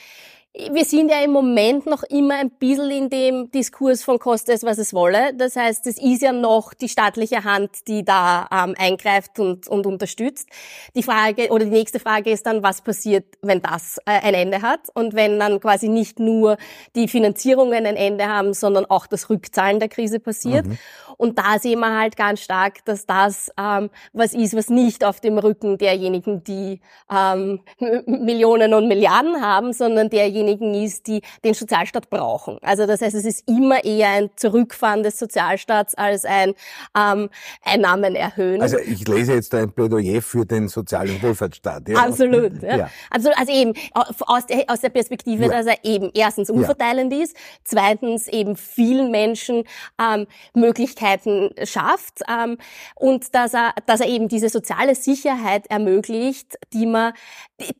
wir 0.55 0.85
sind 0.85 1.09
ja 1.09 1.19
im 1.23 1.31
Moment 1.31 1.87
noch 1.87 2.03
immer 2.03 2.35
ein 2.35 2.51
bisschen 2.51 2.91
in 2.91 3.09
dem 3.09 3.49
Diskurs 3.49 4.03
von 4.03 4.19
koste 4.19 4.53
es, 4.53 4.63
was 4.63 4.77
es 4.77 4.93
wolle. 4.93 5.33
Das 5.33 5.55
heißt, 5.55 5.87
es 5.87 5.97
ist 5.97 6.21
ja 6.21 6.31
noch 6.31 6.75
die 6.75 6.89
staatliche 6.89 7.43
Hand, 7.43 7.87
die 7.87 8.05
da 8.05 8.47
ähm, 8.51 8.75
eingreift 8.77 9.39
und, 9.39 9.67
und 9.67 9.87
unterstützt. 9.87 10.47
Die 10.95 11.01
Frage 11.01 11.49
oder 11.49 11.65
die 11.65 11.71
nächste 11.71 11.99
Frage 11.99 12.29
ist 12.29 12.45
dann, 12.45 12.61
was 12.61 12.81
passiert, 12.81 13.25
wenn 13.41 13.63
das 13.63 13.97
äh, 14.05 14.11
ein 14.11 14.35
Ende 14.35 14.61
hat 14.61 14.81
und 14.93 15.15
wenn 15.15 15.39
dann 15.39 15.59
quasi 15.59 15.89
nicht 15.89 16.19
nur 16.19 16.57
die 16.95 17.07
Finanzierungen 17.07 17.87
ein 17.87 17.95
Ende 17.95 18.27
haben, 18.27 18.53
sondern 18.53 18.85
auch 18.85 19.07
das 19.07 19.31
Rückzahlen 19.31 19.79
der 19.79 19.89
Krise 19.89 20.19
passiert. 20.19 20.67
Mhm. 20.67 20.77
Und 21.17 21.39
da 21.39 21.57
sehen 21.57 21.79
wir 21.79 21.97
halt 21.97 22.15
ganz 22.15 22.41
stark, 22.41 22.85
dass 22.85 23.07
das 23.07 23.51
ähm, 23.59 23.89
was 24.13 24.33
ist, 24.35 24.55
was 24.55 24.69
nicht 24.69 25.03
auf 25.03 25.19
dem 25.19 25.39
Rücken 25.39 25.79
derjenigen, 25.79 26.43
die 26.43 26.79
ähm, 27.11 27.61
Millionen 28.05 28.75
und 28.75 28.87
Milliarden 28.87 29.41
haben, 29.41 29.73
sondern 29.73 30.09
derjenigen, 30.11 30.42
derjenigen 30.43 30.73
ist, 30.73 31.07
die 31.07 31.21
den 31.43 31.53
Sozialstaat 31.53 32.09
brauchen. 32.09 32.57
Also 32.61 32.85
das 32.85 33.01
heißt, 33.01 33.15
es 33.15 33.25
ist 33.25 33.47
immer 33.47 33.83
eher 33.83 34.09
ein 34.09 34.29
Zurückfahren 34.35 35.03
des 35.03 35.17
Sozialstaats 35.19 35.95
als 35.95 36.25
ein 36.25 36.53
ähm, 36.97 37.29
Einnahmen 37.63 38.15
erhöhen. 38.15 38.61
Also 38.61 38.77
ich 38.77 39.07
lese 39.07 39.33
jetzt 39.33 39.53
ein 39.55 39.71
Plädoyer 39.71 40.21
für 40.21 40.45
den 40.45 40.67
sozialen 40.67 41.21
Wohlfahrtsstaat. 41.21 41.89
Ja? 41.89 41.99
Absolut. 41.99 42.61
Ja. 42.61 42.77
ja. 42.77 42.89
Also, 43.09 43.31
also 43.35 43.51
eben 43.51 43.73
aus 43.93 44.45
der, 44.45 44.65
aus 44.67 44.81
der 44.81 44.89
Perspektive, 44.89 45.43
ja. 45.43 45.49
dass 45.49 45.65
er 45.65 45.83
eben 45.83 46.11
erstens 46.13 46.49
umverteilend 46.49 47.13
ist, 47.13 47.35
zweitens 47.63 48.27
eben 48.27 48.55
vielen 48.55 49.11
Menschen 49.11 49.63
ähm, 49.99 50.27
Möglichkeiten 50.53 51.51
schafft 51.63 52.21
ähm, 52.29 52.57
und 52.95 53.33
dass 53.35 53.53
er, 53.53 53.73
dass 53.85 54.01
er 54.01 54.07
eben 54.07 54.27
diese 54.27 54.49
soziale 54.49 54.95
Sicherheit 54.95 55.67
ermöglicht, 55.67 56.57
die 56.73 56.85
man, 56.85 57.13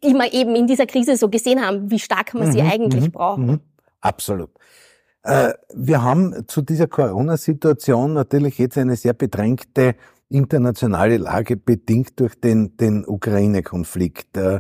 die 0.04 0.14
man 0.14 0.30
eben 0.32 0.56
in 0.56 0.68
dieser 0.68 0.86
Krise 0.86 1.18
so 1.18 1.30
gesehen 1.30 1.66
haben, 1.66 1.92
wie 1.92 2.00
stark 2.00 2.34
man 2.34 2.53
sie 2.54 2.62
eigentlich 2.62 3.06
mhm, 3.06 3.12
brauchen. 3.12 3.46
Mhm. 3.46 3.60
Absolut. 4.02 4.50
Äh, 5.24 5.54
wir 5.74 6.04
haben 6.04 6.48
zu 6.48 6.62
dieser 6.62 6.88
Corona-Situation 6.88 8.14
natürlich 8.14 8.58
jetzt 8.58 8.78
eine 8.78 8.96
sehr 8.96 9.14
bedrängte 9.14 9.96
internationale 10.30 11.18
Lage 11.18 11.56
bedingt 11.56 12.20
durch 12.20 12.40
den, 12.40 12.76
den 12.78 13.06
Ukraine-Konflikt. 13.08 14.36
Äh, 14.38 14.60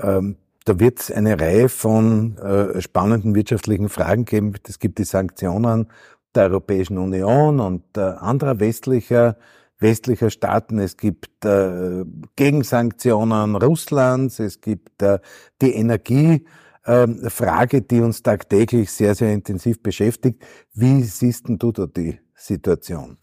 ähm, 0.00 0.36
da 0.64 0.80
wird 0.80 1.00
es 1.00 1.10
eine 1.10 1.38
Reihe 1.38 1.68
von 1.68 2.38
äh, 2.38 2.80
spannenden 2.80 3.34
wirtschaftlichen 3.34 3.88
Fragen 3.88 4.24
geben. 4.24 4.54
Es 4.66 4.78
gibt 4.78 4.98
die 4.98 5.04
Sanktionen 5.04 5.88
der 6.34 6.44
Europäischen 6.44 6.96
Union 6.98 7.60
und 7.60 7.98
anderer 7.98 8.58
westlicher 8.58 9.36
westlicher 9.78 10.30
Staaten. 10.30 10.78
Es 10.78 10.96
gibt 10.96 11.28
Gegensanktionen 12.36 13.56
Russlands. 13.56 14.38
Es 14.38 14.60
gibt 14.62 15.04
die 15.60 15.74
Energiefrage, 16.84 17.78
äh, 17.78 17.82
die 17.82 18.00
uns 18.00 18.22
tagtäglich 18.22 18.90
sehr, 18.90 19.14
sehr 19.14 19.32
intensiv 19.32 19.82
beschäftigt. 19.82 20.44
Wie 20.74 21.02
siehst 21.02 21.48
denn 21.48 21.58
du 21.58 21.72
da 21.72 21.86
die 21.86 22.18
Situation? 22.34 23.18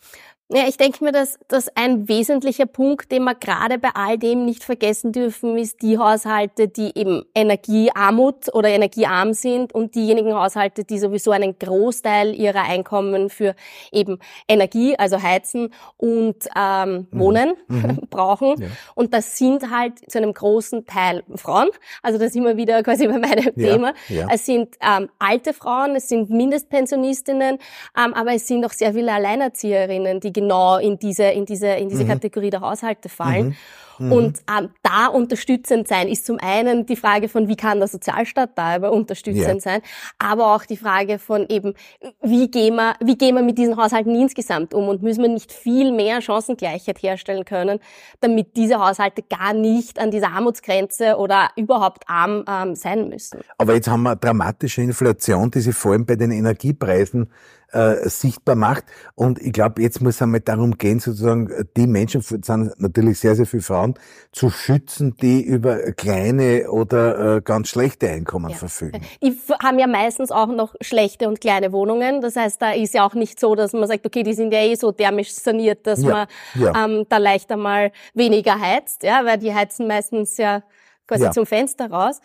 Ja, 0.51 0.67
ich 0.67 0.77
denke 0.77 1.03
mir, 1.03 1.11
dass, 1.11 1.37
dass 1.47 1.69
ein 1.75 2.09
wesentlicher 2.09 2.65
Punkt, 2.65 3.11
den 3.11 3.23
wir 3.23 3.35
gerade 3.35 3.77
bei 3.77 3.89
all 3.93 4.17
dem 4.17 4.45
nicht 4.45 4.63
vergessen 4.63 5.11
dürfen, 5.11 5.55
ist 5.59 5.83
die 5.83 5.99
Haushalte, 5.99 6.67
die 6.67 6.97
eben 6.97 7.23
Energiearmut 7.35 8.51
oder 8.55 8.69
energiearm 8.69 9.33
sind 9.33 9.75
und 9.75 9.93
diejenigen 9.93 10.33
Haushalte, 10.33 10.85
die 10.85 10.97
sowieso 10.97 11.29
einen 11.29 11.59
Großteil 11.59 12.33
ihrer 12.33 12.63
Einkommen 12.63 13.29
für 13.29 13.53
eben 13.91 14.17
Energie, 14.47 14.95
also 14.97 15.21
Heizen 15.21 15.71
und 15.97 16.37
ähm, 16.57 17.07
mhm. 17.11 17.19
Wohnen 17.19 17.53
mhm. 17.67 17.99
brauchen. 18.09 18.59
Ja. 18.59 18.69
Und 18.95 19.13
das 19.13 19.37
sind 19.37 19.69
halt 19.69 19.99
zu 20.11 20.17
einem 20.17 20.33
großen 20.33 20.87
Teil 20.87 21.21
Frauen. 21.35 21.69
Also 22.01 22.17
da 22.17 22.27
sind 22.27 22.43
wir 22.43 22.57
wieder 22.57 22.81
quasi 22.89 23.07
bei 23.07 23.19
meinem 23.19 23.51
ja. 23.55 23.71
Thema. 23.73 23.93
Ja. 24.07 24.25
Es 24.33 24.47
sind 24.47 24.77
ähm, 24.81 25.09
alte 25.19 25.53
Frauen, 25.53 25.95
es 25.95 26.09
sind 26.09 26.31
Mindestpensionistinnen, 26.31 27.59
ähm, 27.95 28.13
aber 28.15 28.33
es 28.33 28.47
sind 28.47 28.65
auch 28.65 28.73
sehr 28.73 28.95
viele 28.95 29.13
Alleinerzieherinnen, 29.13 30.19
die 30.19 30.38
genau 30.39 30.77
in 30.77 30.97
diese, 30.97 31.25
in 31.25 31.45
diese, 31.45 31.67
in 31.67 31.89
diese 31.89 32.03
mhm. 32.03 32.09
Kategorie 32.09 32.49
der 32.49 32.61
Haushalte 32.61 33.09
fallen. 33.09 33.47
Mhm. 33.47 33.55
Mhm. 33.99 34.11
Und 34.11 34.39
ähm, 34.49 34.69
da 34.81 35.07
unterstützend 35.07 35.87
sein 35.87 36.07
ist 36.07 36.25
zum 36.25 36.37
einen 36.39 36.85
die 36.85 36.95
Frage 36.95 37.29
von, 37.29 37.47
wie 37.47 37.55
kann 37.55 37.79
der 37.79 37.87
Sozialstaat 37.87 38.51
da 38.55 38.75
aber 38.75 38.91
unterstützend 38.91 39.45
yeah. 39.45 39.59
sein, 39.59 39.81
aber 40.17 40.55
auch 40.55 40.65
die 40.65 40.77
Frage 40.77 41.19
von 41.19 41.45
eben, 41.49 41.73
wie 42.21 42.49
gehen 42.49 42.75
wir, 42.75 42.95
wie 43.03 43.17
gehen 43.17 43.35
wir 43.35 43.43
mit 43.43 43.57
diesen 43.57 43.77
Haushalten 43.77 44.15
insgesamt 44.15 44.73
um 44.73 44.87
und 44.87 45.03
müssen 45.03 45.21
wir 45.21 45.29
nicht 45.29 45.51
viel 45.51 45.91
mehr 45.91 46.21
Chancengleichheit 46.21 47.01
herstellen 47.01 47.45
können, 47.45 47.79
damit 48.21 48.55
diese 48.55 48.79
Haushalte 48.79 49.21
gar 49.23 49.53
nicht 49.53 49.99
an 49.99 50.11
dieser 50.11 50.31
Armutsgrenze 50.31 51.17
oder 51.17 51.49
überhaupt 51.55 52.03
arm 52.07 52.45
ähm, 52.47 52.75
sein 52.75 53.09
müssen. 53.09 53.41
Aber 53.57 53.75
jetzt 53.75 53.87
haben 53.87 54.03
wir 54.03 54.15
dramatische 54.15 54.81
Inflation, 54.81 55.51
die 55.51 55.59
sich 55.59 55.75
vor 55.75 55.91
allem 55.91 56.05
bei 56.05 56.15
den 56.15 56.31
Energiepreisen 56.31 57.29
äh, 57.71 58.09
sichtbar 58.09 58.55
macht. 58.55 58.85
Und 59.15 59.39
ich 59.39 59.53
glaube, 59.53 59.81
jetzt 59.81 60.01
muss 60.01 60.15
es 60.15 60.21
einmal 60.21 60.39
darum 60.39 60.77
gehen, 60.77 60.99
sozusagen, 60.99 61.49
die 61.77 61.87
Menschen, 61.87 62.21
sind 62.21 62.47
natürlich 62.79 63.19
sehr, 63.19 63.35
sehr 63.35 63.45
viele 63.45 63.61
Frauen, 63.63 63.88
zu 64.31 64.49
schützen, 64.49 65.15
die 65.21 65.41
über 65.41 65.91
kleine 65.93 66.69
oder 66.71 67.37
äh, 67.37 67.41
ganz 67.41 67.69
schlechte 67.69 68.09
Einkommen 68.09 68.51
ja. 68.51 68.57
verfügen. 68.57 69.01
Die 69.21 69.37
haben 69.63 69.79
ja 69.79 69.87
meistens 69.87 70.31
auch 70.31 70.47
noch 70.47 70.75
schlechte 70.81 71.27
und 71.27 71.41
kleine 71.41 71.71
Wohnungen. 71.71 72.21
Das 72.21 72.35
heißt, 72.35 72.61
da 72.61 72.71
ist 72.71 72.93
ja 72.93 73.05
auch 73.05 73.13
nicht 73.13 73.39
so, 73.39 73.55
dass 73.55 73.73
man 73.73 73.87
sagt, 73.87 74.05
okay, 74.05 74.23
die 74.23 74.33
sind 74.33 74.53
ja 74.53 74.59
eh 74.59 74.75
so 74.75 74.91
thermisch 74.91 75.31
saniert, 75.33 75.85
dass 75.87 76.03
ja. 76.03 76.09
man 76.09 76.27
ja. 76.55 76.85
Ähm, 76.85 77.05
da 77.09 77.17
leicht 77.17 77.51
einmal 77.51 77.91
weniger 78.13 78.59
heizt, 78.59 79.03
ja, 79.03 79.25
weil 79.25 79.37
die 79.37 79.53
heizen 79.53 79.87
meistens 79.87 80.37
ja 80.37 80.63
quasi 81.07 81.23
ja. 81.23 81.31
zum 81.31 81.45
Fenster 81.45 81.89
raus. 81.89 82.21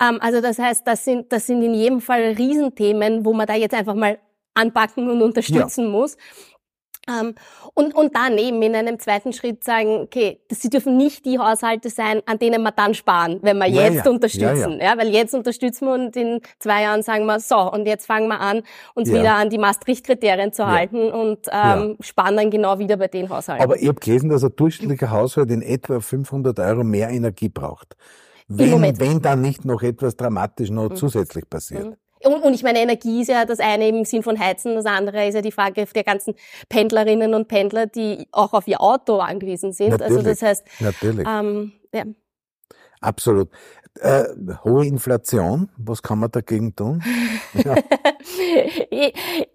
Ähm, 0.00 0.18
also 0.20 0.40
das 0.40 0.58
heißt, 0.58 0.86
das 0.86 1.04
sind, 1.04 1.32
das 1.32 1.46
sind 1.46 1.62
in 1.62 1.74
jedem 1.74 2.00
Fall 2.00 2.34
Riesenthemen, 2.38 3.24
wo 3.24 3.32
man 3.32 3.46
da 3.46 3.54
jetzt 3.54 3.74
einfach 3.74 3.94
mal 3.94 4.18
anpacken 4.54 5.10
und 5.10 5.22
unterstützen 5.22 5.84
ja. 5.84 5.90
muss. 5.90 6.16
Ähm, 7.08 7.34
und, 7.74 7.94
und 7.94 8.14
dann 8.14 8.38
eben 8.38 8.60
in 8.62 8.74
einem 8.74 8.98
zweiten 8.98 9.32
Schritt 9.32 9.64
sagen, 9.64 10.00
okay, 10.02 10.40
das, 10.48 10.60
sie 10.60 10.70
dürfen 10.70 10.96
nicht 10.96 11.24
die 11.24 11.38
Haushalte 11.38 11.90
sein, 11.90 12.20
an 12.26 12.38
denen 12.38 12.62
wir 12.62 12.72
dann 12.72 12.94
sparen, 12.94 13.38
wenn 13.42 13.58
wir 13.58 13.66
ja, 13.66 13.82
jetzt 13.82 14.04
ja. 14.04 14.10
unterstützen. 14.10 14.78
Ja, 14.80 14.98
weil 14.98 15.08
jetzt 15.08 15.34
unterstützen 15.34 15.86
wir 15.86 15.94
und 15.94 16.16
in 16.16 16.40
zwei 16.58 16.82
Jahren 16.82 17.02
sagen 17.02 17.26
wir, 17.26 17.40
so, 17.40 17.58
und 17.72 17.86
jetzt 17.86 18.06
fangen 18.06 18.28
wir 18.28 18.40
an, 18.40 18.62
uns 18.94 19.10
wieder 19.10 19.34
an 19.34 19.50
die 19.50 19.58
Maastricht-Kriterien 19.58 20.52
zu 20.52 20.66
halten 20.66 21.10
und 21.10 21.38
ähm, 21.50 21.96
sparen 22.00 22.36
dann 22.36 22.50
genau 22.50 22.78
wieder 22.78 22.96
bei 22.96 23.08
den 23.08 23.28
Haushalten. 23.28 23.62
Aber 23.62 23.76
ich 23.80 23.88
habe 23.88 24.00
gelesen, 24.00 24.28
dass 24.28 24.44
ein 24.44 24.54
durchschnittlicher 24.54 25.10
Haushalt 25.10 25.50
in 25.50 25.62
etwa 25.62 26.00
500 26.00 26.58
Euro 26.60 26.84
mehr 26.84 27.10
Energie 27.10 27.48
braucht. 27.48 27.96
Wenn, 28.48 28.98
wenn 28.98 29.20
dann 29.20 29.42
nicht 29.42 29.66
noch 29.66 29.82
etwas 29.82 30.16
dramatisch 30.16 30.70
noch 30.70 30.88
mhm. 30.88 30.96
zusätzlich 30.96 31.48
passiert. 31.48 31.86
Mhm. 31.86 31.96
Und, 32.24 32.42
und 32.42 32.54
ich 32.54 32.62
meine, 32.62 32.80
Energie 32.80 33.22
ist 33.22 33.28
ja 33.28 33.44
das 33.44 33.60
eine 33.60 33.88
im 33.88 34.04
Sinn 34.04 34.22
von 34.22 34.38
Heizen, 34.38 34.74
das 34.74 34.86
andere 34.86 35.26
ist 35.26 35.34
ja 35.34 35.42
die 35.42 35.52
Frage 35.52 35.86
der 35.86 36.04
ganzen 36.04 36.34
Pendlerinnen 36.68 37.34
und 37.34 37.48
Pendler, 37.48 37.86
die 37.86 38.26
auch 38.32 38.52
auf 38.52 38.66
ihr 38.66 38.80
Auto 38.80 39.18
angewiesen 39.18 39.72
sind. 39.72 39.90
Natürlich, 39.90 40.16
also 40.16 40.28
das 40.28 40.42
heißt, 40.42 40.66
natürlich. 40.80 41.26
Ähm, 41.28 41.72
ja. 41.92 42.04
Absolut. 43.00 43.50
Äh, 44.00 44.24
hohe 44.64 44.86
Inflation, 44.86 45.70
was 45.76 46.02
kann 46.02 46.18
man 46.18 46.30
dagegen 46.30 46.74
tun? 46.74 47.02
Ja. 47.54 47.74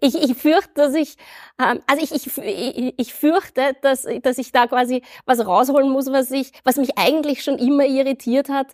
Ich, 0.00 0.22
ich 0.22 0.34
fürchte, 0.34 0.72
dass 0.74 0.94
ich, 0.94 1.16
ähm, 1.60 1.80
also 1.86 2.02
ich, 2.02 2.36
ich, 2.36 2.94
ich 2.96 3.14
fürchte, 3.14 3.76
dass, 3.82 4.06
dass 4.22 4.38
ich 4.38 4.52
da 4.52 4.66
quasi 4.66 5.02
was 5.26 5.46
rausholen 5.46 5.90
muss, 5.90 6.10
was 6.10 6.30
ich, 6.30 6.52
was 6.64 6.76
mich 6.76 6.98
eigentlich 6.98 7.42
schon 7.42 7.58
immer 7.58 7.84
irritiert 7.84 8.48
hat, 8.48 8.68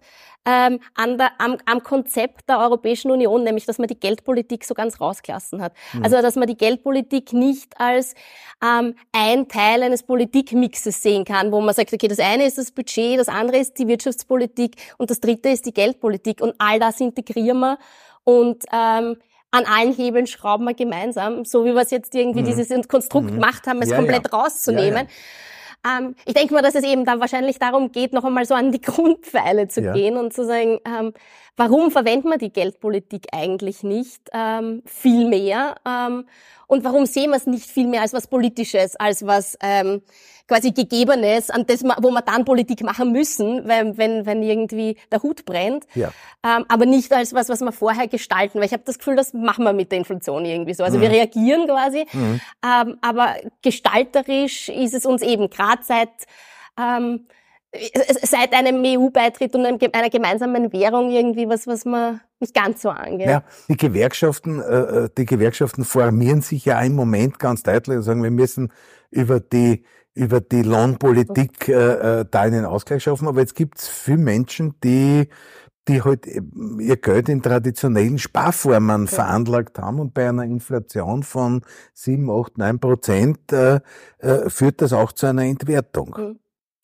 ähm, 0.46 0.80
an 0.94 1.18
der, 1.18 1.32
am, 1.38 1.58
am 1.66 1.82
Konzept 1.82 2.48
der 2.48 2.58
Europäischen 2.58 3.10
Union, 3.10 3.44
nämlich 3.44 3.66
dass 3.66 3.78
man 3.78 3.88
die 3.88 3.98
Geldpolitik 3.98 4.64
so 4.64 4.74
ganz 4.74 5.00
rausgelassen 5.00 5.60
hat. 5.62 5.74
Mhm. 5.92 6.04
Also 6.04 6.22
dass 6.22 6.36
man 6.36 6.46
die 6.46 6.56
Geldpolitik 6.56 7.32
nicht 7.32 7.78
als 7.78 8.14
ähm, 8.64 8.94
ein 9.12 9.48
Teil 9.48 9.82
eines 9.82 10.02
Politikmixes 10.02 11.02
sehen 11.02 11.24
kann, 11.24 11.52
wo 11.52 11.60
man 11.60 11.74
sagt, 11.74 11.92
okay, 11.92 12.08
das 12.08 12.18
eine 12.18 12.46
ist 12.46 12.58
das 12.58 12.72
Budget, 12.72 13.18
das 13.18 13.28
andere 13.28 13.58
ist 13.58 13.78
die 13.78 13.86
Wirtschaftspolitik 13.86 14.76
und 14.96 15.10
das 15.10 15.20
dritte 15.20 15.50
ist 15.50 15.66
die 15.66 15.74
Geldpolitik 15.74 16.40
und 16.40 16.54
all 16.58 16.78
das 16.78 17.00
integrieren 17.00 17.60
wir 17.60 17.78
und 18.24 18.64
ähm, 18.72 19.16
an 19.50 19.64
allen 19.64 19.92
Hebeln 19.92 20.26
schrauben 20.26 20.64
wir 20.64 20.74
gemeinsam, 20.74 21.44
so 21.44 21.64
wie 21.64 21.74
wir 21.74 21.82
es 21.82 21.90
jetzt 21.90 22.14
irgendwie 22.14 22.42
mhm. 22.42 22.46
dieses 22.46 22.88
Konstrukt 22.88 23.30
mhm. 23.30 23.34
gemacht 23.34 23.66
haben, 23.66 23.82
es 23.82 23.90
ja, 23.90 23.96
komplett 23.96 24.32
ja. 24.32 24.38
rauszunehmen. 24.38 25.08
Ja, 25.84 25.98
ähm, 25.98 26.14
ich 26.26 26.34
denke 26.34 26.54
mal, 26.54 26.62
dass 26.62 26.74
es 26.74 26.84
eben 26.84 27.04
da 27.04 27.20
wahrscheinlich 27.20 27.58
darum 27.58 27.90
geht, 27.90 28.12
noch 28.12 28.24
einmal 28.24 28.44
so 28.44 28.54
an 28.54 28.70
die 28.70 28.80
Grundpfeile 28.82 29.68
zu 29.68 29.82
gehen 29.92 30.16
und 30.16 30.32
zu 30.32 30.44
sagen, 30.44 30.78
ähm, 30.84 31.12
warum 31.60 31.90
verwenden 31.90 32.30
wir 32.30 32.38
die 32.38 32.52
Geldpolitik 32.52 33.26
eigentlich 33.32 33.82
nicht 33.82 34.30
ähm, 34.32 34.82
viel 34.86 35.28
mehr? 35.28 35.74
Ähm, 35.86 36.24
und 36.66 36.84
warum 36.84 37.04
sehen 37.04 37.30
wir 37.30 37.36
es 37.36 37.46
nicht 37.46 37.70
viel 37.70 37.86
mehr 37.86 38.00
als 38.00 38.14
was 38.14 38.28
Politisches, 38.28 38.96
als 38.96 39.26
was 39.26 39.58
ähm, 39.60 40.00
quasi 40.48 40.72
Gegebenes, 40.72 41.50
an 41.50 41.66
das, 41.66 41.84
wo 41.84 42.10
wir 42.10 42.22
dann 42.22 42.46
Politik 42.46 42.82
machen 42.82 43.12
müssen, 43.12 43.68
wenn, 43.68 43.98
wenn, 43.98 44.24
wenn 44.24 44.42
irgendwie 44.42 44.96
der 45.12 45.22
Hut 45.22 45.44
brennt, 45.44 45.86
ja. 45.94 46.12
ähm, 46.42 46.64
aber 46.68 46.86
nicht 46.86 47.12
als 47.12 47.34
was, 47.34 47.50
was 47.50 47.60
wir 47.60 47.72
vorher 47.72 48.08
gestalten, 48.08 48.58
weil 48.58 48.64
ich 48.64 48.72
habe 48.72 48.84
das 48.86 48.98
Gefühl, 48.98 49.16
das 49.16 49.34
machen 49.34 49.64
wir 49.64 49.74
mit 49.74 49.92
der 49.92 49.98
Inflation 49.98 50.46
irgendwie 50.46 50.72
so. 50.72 50.82
Also 50.82 50.96
mhm. 50.96 51.02
wir 51.02 51.10
reagieren 51.10 51.66
quasi, 51.66 52.06
mhm. 52.10 52.40
ähm, 52.64 52.96
aber 53.02 53.34
gestalterisch 53.60 54.70
ist 54.70 54.94
es 54.94 55.04
uns 55.04 55.20
eben 55.20 55.50
gerade 55.50 55.82
seit 55.82 56.08
ähm, 56.78 57.26
seit 58.22 58.52
einem 58.52 58.82
EU-Beitritt 58.84 59.54
und 59.54 59.64
einer 59.64 60.10
gemeinsamen 60.10 60.72
Währung 60.72 61.10
irgendwie 61.10 61.48
was, 61.48 61.66
was 61.66 61.84
man 61.84 62.20
nicht 62.40 62.54
ganz 62.54 62.82
so 62.82 62.90
angeht. 62.90 63.28
Ja, 63.28 63.44
die 63.68 63.76
Gewerkschaften, 63.76 64.60
äh, 64.60 64.64
äh, 64.64 65.08
die 65.16 65.24
Gewerkschaften 65.24 65.84
formieren 65.84 66.42
sich 66.42 66.64
ja 66.64 66.80
im 66.80 66.94
Moment 66.94 67.38
ganz 67.38 67.62
deutlich 67.62 67.98
und 67.98 68.02
sagen, 68.02 68.22
wir 68.22 68.30
müssen 68.30 68.72
über 69.10 69.40
die 69.40 69.84
über 70.12 70.40
die 70.40 70.62
Lohnpolitik 70.62 71.68
äh, 71.68 72.20
äh, 72.20 72.24
da 72.28 72.40
einen 72.40 72.64
Ausgleich 72.64 73.04
schaffen. 73.04 73.28
Aber 73.28 73.40
jetzt 73.40 73.54
gibt 73.54 73.78
es 73.78 73.88
viele 73.88 74.18
Menschen, 74.18 74.74
die 74.82 75.28
die 75.88 76.02
halt 76.02 76.26
ihr 76.26 76.96
Geld 76.98 77.28
in 77.28 77.42
traditionellen 77.42 78.18
Sparformen 78.18 79.04
okay. 79.04 79.14
veranlagt 79.14 79.78
haben 79.78 79.98
und 79.98 80.14
bei 80.14 80.28
einer 80.28 80.44
Inflation 80.44 81.22
von 81.22 81.62
7, 81.94 82.30
8, 82.30 82.58
9 82.58 82.78
Prozent 82.78 83.52
äh, 83.52 83.80
äh, 84.18 84.50
führt 84.50 84.82
das 84.82 84.92
auch 84.92 85.12
zu 85.12 85.26
einer 85.26 85.44
Entwertung. 85.44 86.38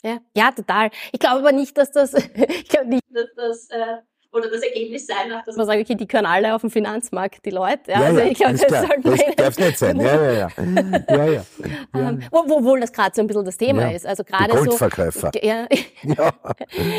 Ja, 0.06 0.18
ja 0.36 0.52
total. 0.52 0.90
Ich 1.12 1.18
glaube 1.18 1.38
aber 1.40 1.52
nicht, 1.52 1.76
dass 1.76 1.90
das, 1.90 2.14
ich 2.34 2.68
glaube 2.68 2.88
nicht, 2.88 3.02
dass 3.10 3.26
das 3.34 3.68
äh, 3.70 3.96
oder 4.36 4.50
das 4.50 4.62
Ergebnis 4.62 5.06
sein 5.06 5.30
wird, 5.30 5.46
dass 5.46 5.56
man 5.56 5.66
sagt, 5.66 5.80
okay, 5.80 5.94
die 5.94 6.06
können 6.06 6.26
alle 6.26 6.54
auf 6.54 6.60
dem 6.60 6.70
Finanzmarkt, 6.70 7.44
die 7.44 7.50
Leute. 7.50 7.90
Ja, 7.90 8.00
ja, 8.00 8.06
also 8.06 8.20
ich 8.20 8.38
glaube, 8.38 8.58
das, 8.58 8.60
das 9.02 9.36
darf 9.36 9.58
nicht 9.58 9.78
sein. 9.78 10.00
Ja, 10.00 10.22
ja, 10.22 10.32
ja. 10.32 10.48
ja, 11.08 11.16
ja. 11.16 11.32
ja. 11.32 11.44
Ähm, 11.94 12.20
obwohl 12.30 12.80
das 12.80 12.92
gerade 12.92 13.12
so 13.14 13.22
ein 13.22 13.26
bisschen 13.26 13.44
das 13.44 13.56
Thema 13.56 13.82
ja. 13.82 13.96
ist. 13.96 14.06
Also 14.06 14.22
gerade 14.22 14.52
so. 14.52 14.64
Goldverkäufer. 14.64 15.30
Ja. 15.42 15.66
ja. 16.02 16.32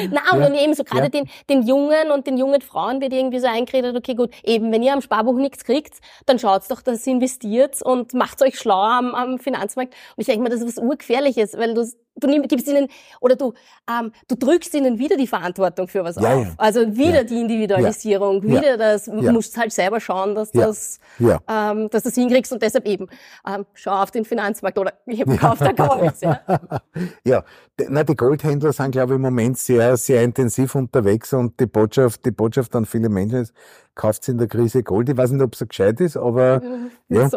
Na, 0.10 0.48
und 0.48 0.56
eben 0.56 0.74
so 0.74 0.84
gerade 0.84 1.10
den, 1.10 1.30
den 1.50 1.62
Jungen 1.62 2.10
und 2.12 2.26
den 2.26 2.38
jungen 2.38 2.62
Frauen 2.62 3.00
wird 3.00 3.14
irgendwie 3.14 3.40
so 3.40 3.48
eingeredet, 3.48 3.96
okay, 3.96 4.16
gut, 4.16 4.32
eben, 4.44 4.72
wenn 4.72 4.82
ihr 4.82 4.94
am 4.94 5.02
Sparbuch 5.02 5.38
nichts 5.38 5.64
kriegt, 5.64 5.96
dann 6.26 6.40
schaut's 6.40 6.68
doch, 6.68 6.82
dass 6.82 7.06
ihr 7.06 7.14
investiert 7.14 7.82
und 7.84 8.14
macht 8.14 8.42
euch 8.42 8.58
schlauer 8.58 8.90
am, 8.90 9.14
am 9.14 9.38
Finanzmarkt. 9.38 9.94
Und 10.16 10.22
ich 10.22 10.26
denke 10.26 10.42
mal, 10.42 10.50
das 10.50 10.62
ist 10.62 10.78
was 10.78 10.84
urgefährliches, 10.84 11.56
weil 11.58 11.76
du 11.76 11.86
du 12.20 12.42
gibst 12.48 12.68
ihnen 12.68 12.88
oder 13.20 13.36
du 13.36 13.54
ähm, 13.90 14.12
du 14.28 14.36
drückst 14.36 14.74
ihnen 14.74 15.00
wieder 15.00 15.18
die 15.18 15.28
Verantwortung 15.28 15.88
für 15.88 16.04
was 16.04 16.16
ja, 16.16 16.36
auf. 16.36 16.46
Ja. 16.46 16.54
Also 16.58 16.96
wieder 16.96 17.18
ja. 17.18 17.24
die 17.24 17.42
Individualisierung, 17.42 18.44
wieder 18.44 18.78
das 18.78 19.08
musst 19.08 19.58
halt 19.58 19.72
selber 19.72 20.00
schauen, 20.00 20.36
dass 20.36 20.52
das 20.52 21.00
ähm, 21.20 21.90
dass 21.90 22.04
du 22.04 22.10
das 22.10 22.16
hinkriegst 22.16 22.52
und 22.52 22.62
deshalb 22.62 22.86
eben 22.86 23.08
ähm, 23.48 23.66
schau 23.74 23.92
auf 23.92 24.12
den 24.12 24.26
Finanzmarkt 24.26 24.78
oder 24.78 24.94
ich 25.06 25.24
kauf 25.40 25.60
da 25.60 25.72
Gold. 25.72 26.14
ja. 26.22 26.42
ja, 27.26 27.44
na 27.90 28.04
die 28.04 28.16
Goldhändler 28.16 28.74
sind 28.74 28.92
glaube 28.92 29.14
ich 29.14 29.16
im 29.16 29.22
Moment 29.22 29.58
sehr 29.58 29.98
sehr 29.98 30.24
intensiv 30.24 30.76
unterwegs 30.76 31.34
und 31.34 31.60
die 31.60 31.66
Botschaft 31.66 32.26
die 32.26 32.32
Botschaft 32.32 32.76
an 32.76 32.86
viele 32.86 33.10
Menschen 33.10 33.42
ist 33.42 33.54
kauft 33.98 34.28
in 34.30 34.38
der 34.38 34.48
Krise 34.48 34.84
Gold. 34.84 35.10
Ich 35.10 35.18
weiß 35.18 35.32
nicht, 35.32 35.44
ob 35.44 35.54
es 35.54 35.60
so 35.60 35.66
gescheit 35.66 36.00
ist, 36.00 36.16
aber 36.16 36.62
ja. 37.10 37.30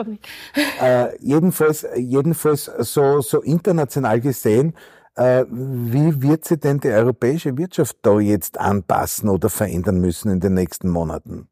Äh, 0.81 1.17
jedenfalls, 1.21 1.87
jedenfalls 1.97 2.71
so, 2.79 3.21
so 3.21 3.41
international 3.41 4.21
gesehen, 4.21 4.75
äh, 5.17 5.45
wie 5.51 6.23
wird 6.23 6.45
sich 6.45 6.61
denn 6.61 6.79
die 6.79 6.89
europäische 6.89 7.57
Wirtschaft 7.59 7.97
da 8.03 8.21
jetzt 8.21 8.59
anpassen 8.59 9.29
oder 9.29 9.51
verändern 9.51 10.01
müssen 10.01 10.31
in 10.31 10.41
den 10.41 10.55
nächsten 10.55 10.89
Monaten? 10.89 11.49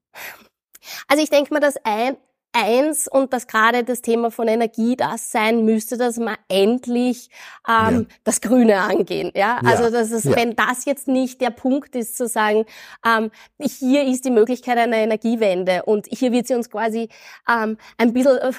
Also 1.09 1.23
ich 1.23 1.31
denke 1.31 1.53
mal, 1.53 1.61
dass 1.61 1.77
ein, 1.85 2.17
eins 2.53 3.09
und 3.09 3.33
dass 3.33 3.47
gerade 3.47 3.85
das 3.85 4.03
Thema 4.03 4.31
von 4.31 4.49
Energie 4.49 4.97
das 4.97 5.31
sein 5.31 5.65
müsste, 5.65 5.97
dass 5.97 6.19
wir 6.19 6.35
endlich 6.49 7.29
ähm, 7.69 8.07
ja. 8.09 8.17
das 8.25 8.41
Grüne 8.41 8.81
angehen. 8.81 9.31
Ja, 9.35 9.61
ja. 9.63 9.71
also 9.71 9.91
dass 9.91 10.11
es, 10.11 10.25
ja. 10.25 10.37
wenn 10.37 10.57
das 10.57 10.85
jetzt 10.85 11.09
nicht 11.09 11.41
der 11.41 11.51
Punkt 11.51 11.95
ist, 11.95 12.17
zu 12.17 12.27
sagen, 12.27 12.65
ähm, 13.07 13.31
hier 13.59 14.05
ist 14.05 14.25
die 14.25 14.31
Möglichkeit 14.31 14.79
einer 14.79 14.97
Energiewende 14.97 15.83
und 15.85 16.07
hier 16.11 16.33
wird 16.33 16.47
sie 16.47 16.55
uns 16.55 16.71
quasi 16.71 17.09
ähm, 17.49 17.77
ein 17.97 18.13
bisschen 18.13 18.39
äh, 18.39 18.53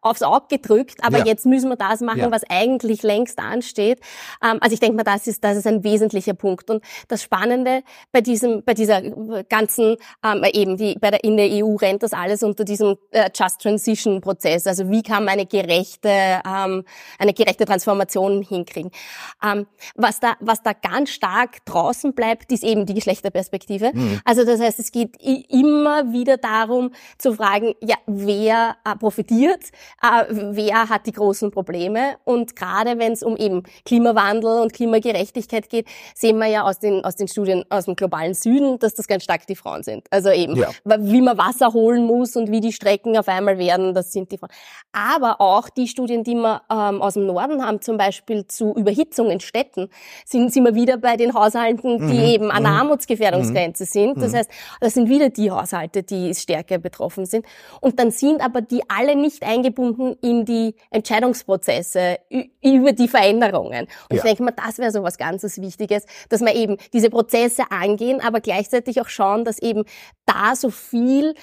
aufs 0.00 0.22
Auge 0.22 0.46
gedrückt, 0.48 0.98
aber 1.02 1.26
jetzt 1.26 1.44
müssen 1.46 1.68
wir 1.68 1.76
das 1.76 2.00
machen, 2.00 2.30
was 2.30 2.42
eigentlich 2.48 3.02
längst 3.02 3.38
ansteht. 3.38 4.00
Ähm, 4.42 4.58
also 4.60 4.74
ich 4.74 4.80
denke 4.80 4.96
mal, 4.96 5.02
das 5.02 5.26
ist, 5.26 5.42
das 5.42 5.56
ist 5.56 5.66
ein 5.66 5.82
wesentlicher 5.82 6.34
Punkt. 6.34 6.70
Und 6.70 6.84
das 7.08 7.22
Spannende 7.22 7.82
bei 8.12 8.20
diesem, 8.20 8.62
bei 8.62 8.74
dieser 8.74 9.02
ganzen, 9.42 9.96
ähm, 10.24 10.44
eben 10.52 10.76
die, 10.76 10.96
bei 11.00 11.10
der, 11.10 11.24
in 11.24 11.36
der 11.36 11.48
EU 11.50 11.74
rennt 11.76 12.02
das 12.02 12.12
alles 12.12 12.42
unter 12.42 12.64
diesem 12.64 12.96
äh, 13.12 13.30
Just 13.34 13.60
Transition 13.60 14.20
Prozess. 14.20 14.66
Also 14.66 14.90
wie 14.90 15.02
kann 15.02 15.24
man 15.24 15.34
eine 15.34 15.46
gerechte, 15.46 16.08
ähm, 16.08 16.84
eine 17.18 17.32
gerechte 17.32 17.64
Transformation 17.64 18.42
hinkriegen? 18.42 18.90
Ähm, 19.44 19.66
was 19.94 20.20
da, 20.20 20.34
was 20.40 20.62
da 20.62 20.72
ganz 20.72 21.10
stark 21.10 21.64
draußen 21.64 22.14
bleibt, 22.14 22.52
ist 22.52 22.64
eben 22.64 22.86
die 22.86 22.94
Geschlechterperspektive. 22.94 23.92
Mhm. 23.94 24.20
Also 24.24 24.44
das 24.44 24.60
heißt, 24.60 24.78
es 24.78 24.92
geht 24.92 25.16
immer 25.22 26.12
wieder 26.12 26.36
darum 26.36 26.90
zu 27.18 27.34
fragen, 27.34 27.74
ja, 27.80 27.96
wer 28.06 28.76
äh, 28.84 28.96
profitiert 28.96 29.62
äh, 30.02 30.24
wer 30.28 30.88
hat 30.88 31.06
die 31.06 31.12
großen 31.12 31.50
Probleme. 31.50 32.16
Und 32.24 32.56
gerade 32.56 32.98
wenn 32.98 33.12
es 33.12 33.22
um 33.22 33.36
eben 33.36 33.62
Klimawandel 33.84 34.60
und 34.60 34.72
Klimagerechtigkeit 34.72 35.68
geht, 35.68 35.86
sehen 36.14 36.38
wir 36.38 36.46
ja 36.46 36.62
aus 36.62 36.78
den, 36.78 37.04
aus 37.04 37.16
den 37.16 37.28
Studien 37.28 37.64
aus 37.70 37.86
dem 37.86 37.96
globalen 37.96 38.34
Süden, 38.34 38.78
dass 38.78 38.94
das 38.94 39.06
ganz 39.06 39.24
stark 39.24 39.46
die 39.46 39.56
Frauen 39.56 39.82
sind. 39.82 40.06
Also 40.10 40.30
eben, 40.30 40.56
ja. 40.56 40.70
wie 40.84 41.20
man 41.20 41.38
Wasser 41.38 41.72
holen 41.72 42.06
muss 42.06 42.36
und 42.36 42.50
wie 42.50 42.60
die 42.60 42.72
Strecken 42.72 43.01
auf 43.06 43.28
einmal 43.28 43.58
werden, 43.58 43.94
das 43.94 44.12
sind 44.12 44.32
die 44.32 44.38
Frauen. 44.38 44.50
Aber 44.92 45.40
auch 45.40 45.68
die 45.68 45.88
Studien, 45.88 46.24
die 46.24 46.34
wir 46.34 46.62
ähm, 46.70 47.02
aus 47.02 47.14
dem 47.14 47.26
Norden 47.26 47.64
haben, 47.64 47.80
zum 47.80 47.96
Beispiel 47.96 48.46
zu 48.46 48.74
Überhitzung 48.74 49.30
in 49.30 49.40
Städten, 49.40 49.88
sind, 50.24 50.52
sind 50.52 50.64
wir 50.64 50.74
wieder 50.74 50.96
bei 50.96 51.16
den 51.16 51.34
Haushalten, 51.34 51.98
die 52.08 52.18
mhm. 52.18 52.24
eben 52.24 52.50
an 52.50 52.62
der 52.62 52.72
mhm. 52.72 52.78
Armutsgefährdungsgrenze 52.78 53.84
mhm. 53.84 53.88
sind. 53.88 54.22
Das 54.22 54.34
heißt, 54.34 54.50
das 54.80 54.94
sind 54.94 55.08
wieder 55.08 55.28
die 55.28 55.50
Haushalte, 55.50 56.02
die 56.02 56.34
stärker 56.34 56.78
betroffen 56.78 57.26
sind. 57.26 57.46
Und 57.80 57.98
dann 57.98 58.10
sind 58.10 58.40
aber 58.40 58.60
die 58.60 58.82
alle 58.88 59.16
nicht 59.16 59.42
eingebunden 59.42 60.16
in 60.22 60.44
die 60.44 60.74
Entscheidungsprozesse 60.90 62.18
über 62.62 62.92
die 62.92 63.08
Veränderungen. 63.08 63.86
Und 64.08 64.16
ja. 64.16 64.16
ich 64.16 64.22
denke 64.22 64.42
mal, 64.42 64.52
das 64.52 64.78
wäre 64.78 64.90
so 64.90 65.02
was 65.02 65.18
ganz 65.18 65.42
Wichtiges, 65.42 66.04
dass 66.28 66.40
wir 66.40 66.54
eben 66.54 66.76
diese 66.92 67.10
Prozesse 67.10 67.64
angehen, 67.70 68.20
aber 68.20 68.40
gleichzeitig 68.40 69.00
auch 69.00 69.08
schauen, 69.08 69.44
dass 69.44 69.58
eben 69.58 69.84
da 70.24 70.54
so 70.54 70.70
viel 70.70 71.34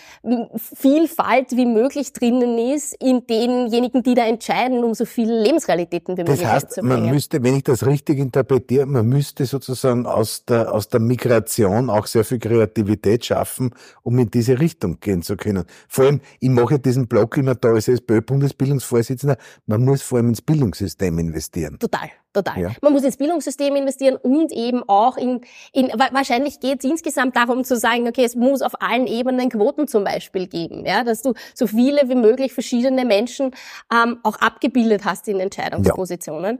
Vielfalt 0.56 1.49
wie 1.56 1.66
möglich 1.66 2.14
drinnen 2.14 2.58
ist 2.58 2.96
in 3.00 3.26
denjenigen, 3.28 4.04
die 4.04 4.14
da 4.14 4.26
entscheiden, 4.26 4.84
um 4.84 4.94
so 4.94 5.06
viele 5.06 5.42
Lebensrealitäten 5.44 6.18
wie 6.18 6.22
möglich 6.22 6.42
das 6.42 6.64
heißt. 6.64 6.84
Man 6.84 7.10
müsste, 7.10 7.44
wenn 7.44 7.56
ich 7.56 7.64
das 7.64 7.86
richtig 7.86 8.20
interpretiere, 8.20 8.86
man 8.86 9.08
müsste 9.08 9.46
sozusagen 9.46 10.06
aus 10.06 10.46
der, 10.46 10.74
aus 10.74 10.90
der 10.90 11.00
Migration 11.00 11.90
auch 11.90 12.08
sehr 12.08 12.24
viel 12.24 12.40
Kreativität 12.40 13.26
schaffen, 13.26 13.72
um 14.04 14.18
in 14.20 14.30
diese 14.30 14.60
Richtung 14.60 15.00
gehen 15.00 15.22
zu 15.22 15.36
können. 15.38 15.66
Vor 15.88 16.06
allem, 16.06 16.22
ich 16.40 16.50
mache 16.50 16.80
diesen 16.80 17.08
Blog 17.08 17.38
immer 17.38 17.56
da 17.56 17.70
als 17.70 17.88
SPÖ-Bundesbildungsvorsitzender, 17.88 19.38
man 19.66 19.84
muss 19.84 20.02
vor 20.02 20.18
allem 20.18 20.30
ins 20.30 20.42
Bildungssystem 20.42 21.18
investieren. 21.20 21.78
Total 21.80 22.10
total. 22.34 22.60
Ja. 22.60 22.72
Man 22.82 22.94
muss 22.94 23.04
ins 23.04 23.18
Bildungssystem 23.18 23.76
investieren 23.76 24.16
und 24.16 24.52
eben 24.52 24.84
auch 24.88 25.18
in, 25.18 25.42
in 25.74 25.88
wahrscheinlich 26.12 26.60
geht 26.60 26.84
es 26.84 26.90
insgesamt 26.90 27.36
darum 27.36 27.64
zu 27.64 27.76
sagen, 27.78 28.08
okay, 28.08 28.24
es 28.24 28.36
muss 28.36 28.62
auf 28.62 28.82
allen 28.82 29.08
Ebenen 29.08 29.50
Quoten 29.50 29.88
zum 29.88 30.04
Beispiel 30.04 30.48
geben, 30.48 30.86
ja, 30.86 31.04
dass 31.04 31.22
du 31.22 31.34
so 31.54 31.68
viele 31.68 32.08
wie 32.10 32.16
möglich 32.16 32.54
verschiedene 32.54 33.06
Menschen 33.06 33.52
ähm, 33.94 34.20
auch 34.24 34.38
abgebildet 34.38 35.06
hast 35.06 35.28
in 35.28 35.40
Entscheidungspositionen. 35.40 36.60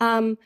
Ja. 0.00 0.18
Ähm, 0.18 0.36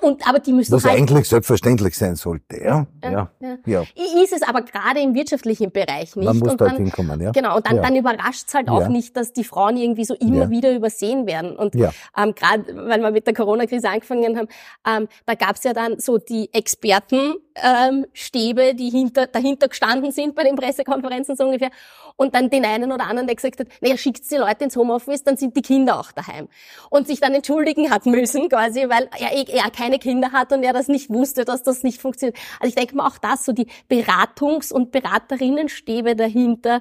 und 0.00 0.26
aber 0.26 0.38
die 0.38 0.52
müssen 0.52 0.72
was 0.72 0.84
halt, 0.84 0.96
eigentlich 0.96 1.28
selbstverständlich 1.28 1.96
sein 1.96 2.16
sollte, 2.16 2.56
ja, 2.56 2.86
ja, 3.02 3.30
ja. 3.40 3.58
ja. 3.66 3.82
Ist 4.22 4.32
es 4.32 4.42
aber 4.42 4.62
gerade 4.62 5.00
im 5.00 5.14
wirtschaftlichen 5.14 5.70
Bereich 5.70 6.16
nicht. 6.16 6.24
Man 6.24 6.38
muss 6.38 6.52
und 6.52 6.60
dort 6.60 6.70
dann, 6.70 6.76
hinkommen, 6.78 7.20
ja. 7.20 7.32
Genau. 7.32 7.56
Und 7.56 7.66
dann, 7.66 7.82
dann 7.82 7.94
überrascht 7.94 8.44
es 8.48 8.54
halt 8.54 8.68
auch 8.68 8.88
nicht, 8.88 9.16
dass 9.16 9.32
die 9.32 9.44
Frauen 9.44 9.76
irgendwie 9.76 10.04
so 10.04 10.14
immer 10.14 10.50
wieder 10.50 10.74
übersehen 10.74 11.26
werden. 11.26 11.54
Und 11.56 11.74
ähm, 11.74 12.34
gerade, 12.34 12.64
weil 12.74 13.00
wir 13.00 13.10
mit 13.10 13.26
der 13.26 13.34
Corona-Krise 13.34 13.88
angefangen 13.88 14.13
angefangen 14.14 14.38
haben, 14.38 15.04
ähm, 15.04 15.08
da 15.26 15.34
gab 15.34 15.56
es 15.56 15.64
ja 15.64 15.72
dann 15.72 15.98
so 15.98 16.18
die 16.18 16.52
Expertenstäbe, 16.52 17.43
ähm, 17.62 18.06
die 18.34 18.90
hinter, 18.90 19.26
dahinter 19.26 19.68
gestanden 19.68 20.10
sind 20.10 20.34
bei 20.34 20.42
den 20.42 20.56
Pressekonferenzen 20.56 21.36
so 21.36 21.44
ungefähr. 21.44 21.70
Und 22.16 22.34
dann 22.34 22.48
den 22.48 22.64
einen 22.64 22.92
oder 22.92 23.06
anderen, 23.06 23.26
der 23.26 23.34
gesagt 23.34 23.58
hat, 23.58 23.66
naja, 23.80 23.96
schickt 23.96 24.30
die 24.30 24.36
Leute 24.36 24.64
ins 24.64 24.76
Homeoffice, 24.76 25.24
dann 25.24 25.36
sind 25.36 25.56
die 25.56 25.62
Kinder 25.62 25.98
auch 25.98 26.12
daheim. 26.12 26.48
Und 26.90 27.08
sich 27.08 27.20
dann 27.20 27.34
entschuldigen 27.34 27.90
hat 27.90 28.06
müssen, 28.06 28.48
quasi, 28.48 28.88
weil 28.88 29.08
er, 29.18 29.48
er 29.48 29.70
keine 29.70 29.98
Kinder 29.98 30.30
hat 30.32 30.52
und 30.52 30.62
er 30.62 30.72
das 30.72 30.86
nicht 30.88 31.10
wusste, 31.10 31.44
dass 31.44 31.62
das 31.62 31.82
nicht 31.82 32.00
funktioniert. 32.00 32.38
Also 32.60 32.68
ich 32.68 32.74
denke 32.76 32.96
mal 32.96 33.06
auch 33.08 33.18
das, 33.18 33.44
so 33.44 33.52
die 33.52 33.66
Beratungs- 33.90 34.72
und 34.72 34.92
Beraterinnenstäbe 34.92 36.14
dahinter, 36.14 36.80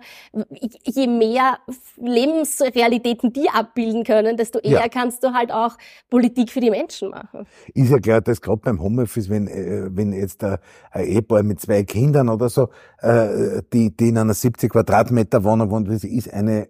je 0.86 1.08
mehr 1.08 1.58
Lebensrealitäten 1.98 3.34
die 3.34 3.50
abbilden 3.50 4.04
können, 4.04 4.38
desto 4.38 4.60
eher 4.60 4.82
ja. 4.82 4.88
kannst 4.88 5.24
du 5.24 5.34
halt 5.34 5.52
auch 5.52 5.78
Politik 6.10 6.52
für 6.52 6.60
die 6.60 6.70
Menschen 6.70 7.10
machen. 7.10 7.48
Ist 7.74 7.90
ja 7.90 7.98
klar, 7.98 8.22
dass 8.22 8.40
gerade 8.40 8.62
beim 8.64 8.80
Homeoffice, 8.80 9.30
wenn, 9.30 9.48
äh, 9.48 9.90
wenn 9.92 10.14
jetzt 10.14 10.44
ein, 10.44 10.58
ein 10.91 11.06
Ehepaar 11.06 11.43
mit 11.43 11.60
zwei 11.60 11.84
Kindern 11.84 12.30
oder 12.30 12.49
so, 12.49 12.69
äh, 12.99 13.62
die, 13.71 13.95
die 13.95 14.10
in 14.10 14.17
einer 14.17 14.34
70 14.34 14.71
Quadratmeter 14.71 15.43
Wohnung 15.43 15.69
wohnt, 15.71 15.88
ist 15.89 16.34
eine 16.34 16.63
äh, 16.63 16.67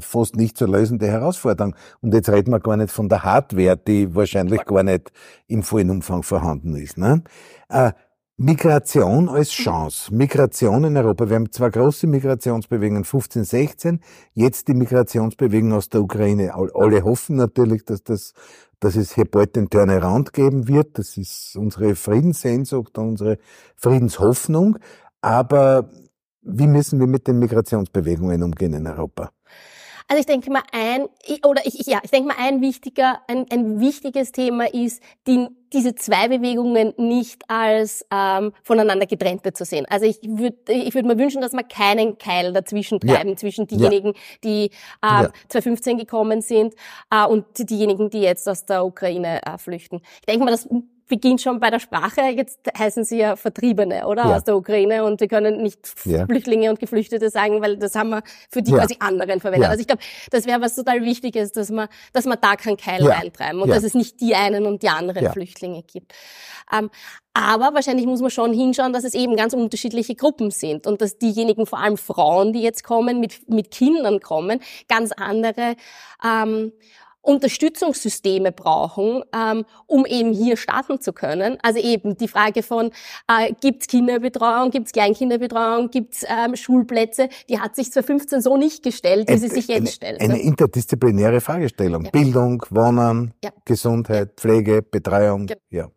fast 0.00 0.36
nicht 0.36 0.56
zu 0.56 0.66
lösende 0.66 1.06
Herausforderung. 1.06 1.74
Und 2.00 2.14
jetzt 2.14 2.28
reden 2.28 2.50
wir 2.50 2.60
gar 2.60 2.76
nicht 2.76 2.90
von 2.90 3.08
der 3.08 3.24
Hardware, 3.24 3.76
die 3.76 4.14
wahrscheinlich 4.14 4.64
gar 4.64 4.82
nicht 4.82 5.12
im 5.46 5.62
vollen 5.62 5.90
Umfang 5.90 6.22
vorhanden 6.22 6.76
ist. 6.76 6.98
Ne? 6.98 7.22
Migration 8.36 9.28
als 9.28 9.50
Chance. 9.50 10.12
Migration 10.12 10.82
in 10.82 10.96
Europa. 10.96 11.28
Wir 11.28 11.36
haben 11.36 11.52
zwei 11.52 11.70
große 11.70 12.08
Migrationsbewegungen, 12.08 13.04
15, 13.04 13.44
16. 13.44 14.00
Jetzt 14.32 14.66
die 14.66 14.74
Migrationsbewegung 14.74 15.72
aus 15.72 15.88
der 15.88 16.00
Ukraine. 16.02 16.52
Alle 16.52 17.04
hoffen 17.04 17.36
natürlich, 17.36 17.84
dass 17.84 18.02
das 18.02 18.32
dass 18.80 18.96
es 18.96 19.14
hier 19.14 19.24
bald 19.24 19.56
den 19.56 19.70
Turnaround 19.70 20.32
geben 20.32 20.66
wird. 20.68 20.98
Das 20.98 21.16
ist 21.16 21.56
unsere 21.56 21.94
Friedenssehnsucht, 21.94 22.98
unsere 22.98 23.38
Friedenshoffnung. 23.76 24.78
Aber 25.22 25.88
wie 26.42 26.66
müssen 26.66 26.98
wir 27.00 27.06
mit 27.06 27.26
den 27.28 27.38
Migrationsbewegungen 27.38 28.42
umgehen 28.42 28.74
in 28.74 28.86
Europa? 28.86 29.30
Also 30.06 30.20
ich 30.20 30.26
denke 30.26 30.50
mal 30.50 30.62
ein, 30.72 31.06
oder 31.44 31.64
ich, 31.64 31.86
ja, 31.86 32.00
ich 32.02 32.10
denke 32.10 32.28
mal 32.28 32.36
ein 32.38 32.60
wichtiger, 32.60 33.20
ein, 33.26 33.46
ein 33.50 33.80
wichtiges 33.80 34.32
Thema 34.32 34.72
ist, 34.72 35.02
die, 35.26 35.48
diese 35.72 35.94
zwei 35.94 36.28
Bewegungen 36.28 36.92
nicht 36.98 37.42
als 37.48 38.04
ähm, 38.12 38.52
voneinander 38.62 39.06
getrennte 39.06 39.54
zu 39.54 39.64
sehen. 39.64 39.86
Also 39.88 40.04
ich 40.04 40.18
würde 40.22 40.58
ich 40.72 40.94
würde 40.94 41.08
mir 41.08 41.18
wünschen, 41.18 41.40
dass 41.40 41.52
wir 41.52 41.64
keinen 41.64 42.18
Keil 42.18 42.52
dazwischen 42.52 43.00
treiben, 43.00 43.30
ja. 43.30 43.36
zwischen 43.36 43.66
diejenigen, 43.66 44.08
ja. 44.08 44.20
die 44.44 44.64
äh, 44.66 44.70
ja. 45.22 45.32
2015 45.48 45.98
gekommen 45.98 46.42
sind 46.42 46.74
äh, 47.10 47.24
und 47.24 47.46
diejenigen, 47.58 48.10
die 48.10 48.20
jetzt 48.20 48.46
aus 48.46 48.66
der 48.66 48.84
Ukraine 48.84 49.40
äh, 49.44 49.56
flüchten. 49.56 50.02
Ich 50.20 50.26
denke 50.26 50.44
mal, 50.44 50.50
das 50.50 50.68
beginnt 51.08 51.40
schon 51.40 51.60
bei 51.60 51.70
der 51.70 51.80
Sprache. 51.80 52.22
Jetzt 52.22 52.60
heißen 52.76 53.04
sie 53.04 53.18
ja 53.18 53.36
Vertriebene, 53.36 54.06
oder? 54.06 54.24
Ja. 54.24 54.36
Aus 54.36 54.44
der 54.44 54.56
Ukraine. 54.56 55.04
Und 55.04 55.20
wir 55.20 55.28
können 55.28 55.62
nicht 55.62 55.78
ja. 56.04 56.26
Flüchtlinge 56.26 56.70
und 56.70 56.80
Geflüchtete 56.80 57.30
sagen, 57.30 57.60
weil 57.62 57.76
das 57.76 57.94
haben 57.94 58.10
wir 58.10 58.22
für 58.50 58.62
die 58.62 58.72
ja. 58.72 58.78
quasi 58.78 58.96
anderen 59.00 59.40
verwendet. 59.40 59.68
Also 59.68 59.80
ich 59.80 59.86
glaube, 59.86 60.02
das 60.30 60.46
wäre 60.46 60.60
was 60.60 60.74
total 60.74 61.02
Wichtiges, 61.02 61.52
dass 61.52 61.70
man, 61.70 61.88
dass 62.12 62.24
man 62.24 62.38
da 62.40 62.56
keinen 62.56 62.76
Keil 62.76 63.06
reintreiben 63.06 63.60
und 63.60 63.68
dass 63.68 63.84
es 63.84 63.94
nicht 63.94 64.20
die 64.20 64.34
einen 64.34 64.66
und 64.66 64.82
die 64.82 64.88
anderen 64.88 65.30
Flüchtlinge 65.32 65.82
gibt. 65.82 66.12
Ähm, 66.72 66.90
aber 67.34 67.74
wahrscheinlich 67.74 68.06
muss 68.06 68.20
man 68.20 68.30
schon 68.30 68.52
hinschauen, 68.52 68.92
dass 68.92 69.04
es 69.04 69.14
eben 69.14 69.36
ganz 69.36 69.54
unterschiedliche 69.54 70.14
Gruppen 70.14 70.52
sind 70.52 70.86
und 70.86 71.00
dass 71.02 71.18
diejenigen, 71.18 71.66
vor 71.66 71.80
allem 71.80 71.96
Frauen, 71.96 72.52
die 72.52 72.62
jetzt 72.62 72.84
kommen, 72.84 73.18
mit, 73.18 73.48
mit 73.48 73.72
Kindern 73.72 74.20
kommen, 74.20 74.60
ganz 74.88 75.10
andere 75.12 75.74
ähm, 76.24 76.72
Unterstützungssysteme 77.24 78.52
brauchen, 78.52 79.22
ähm, 79.34 79.64
um 79.86 80.04
eben 80.06 80.32
hier 80.32 80.56
starten 80.56 81.00
zu 81.00 81.12
können. 81.12 81.58
Also 81.62 81.80
eben 81.80 82.16
die 82.16 82.28
Frage 82.28 82.62
von, 82.62 82.90
äh, 83.28 83.52
gibt 83.60 83.82
es 83.82 83.88
Kinderbetreuung, 83.88 84.70
gibt 84.70 84.86
es 84.86 84.92
Kleinkinderbetreuung, 84.92 85.90
gibt 85.90 86.14
es 86.14 86.24
ähm, 86.28 86.54
Schulplätze, 86.54 87.28
die 87.48 87.58
hat 87.58 87.76
sich 87.76 87.90
2015 87.90 88.42
so 88.42 88.56
nicht 88.56 88.82
gestellt, 88.82 89.28
wie 89.28 89.38
sie 89.38 89.48
sich 89.48 89.68
jetzt 89.68 89.78
eine, 89.78 89.86
stellt. 89.88 90.20
Eine 90.20 90.40
interdisziplinäre 90.40 91.40
Fragestellung. 91.40 92.04
Ja. 92.04 92.10
Bildung, 92.10 92.62
Wohnen, 92.70 93.32
ja. 93.42 93.50
Gesundheit, 93.64 94.32
Pflege, 94.36 94.82
Betreuung. 94.82 95.48
Ja. 95.48 95.56
ja. 95.70 95.90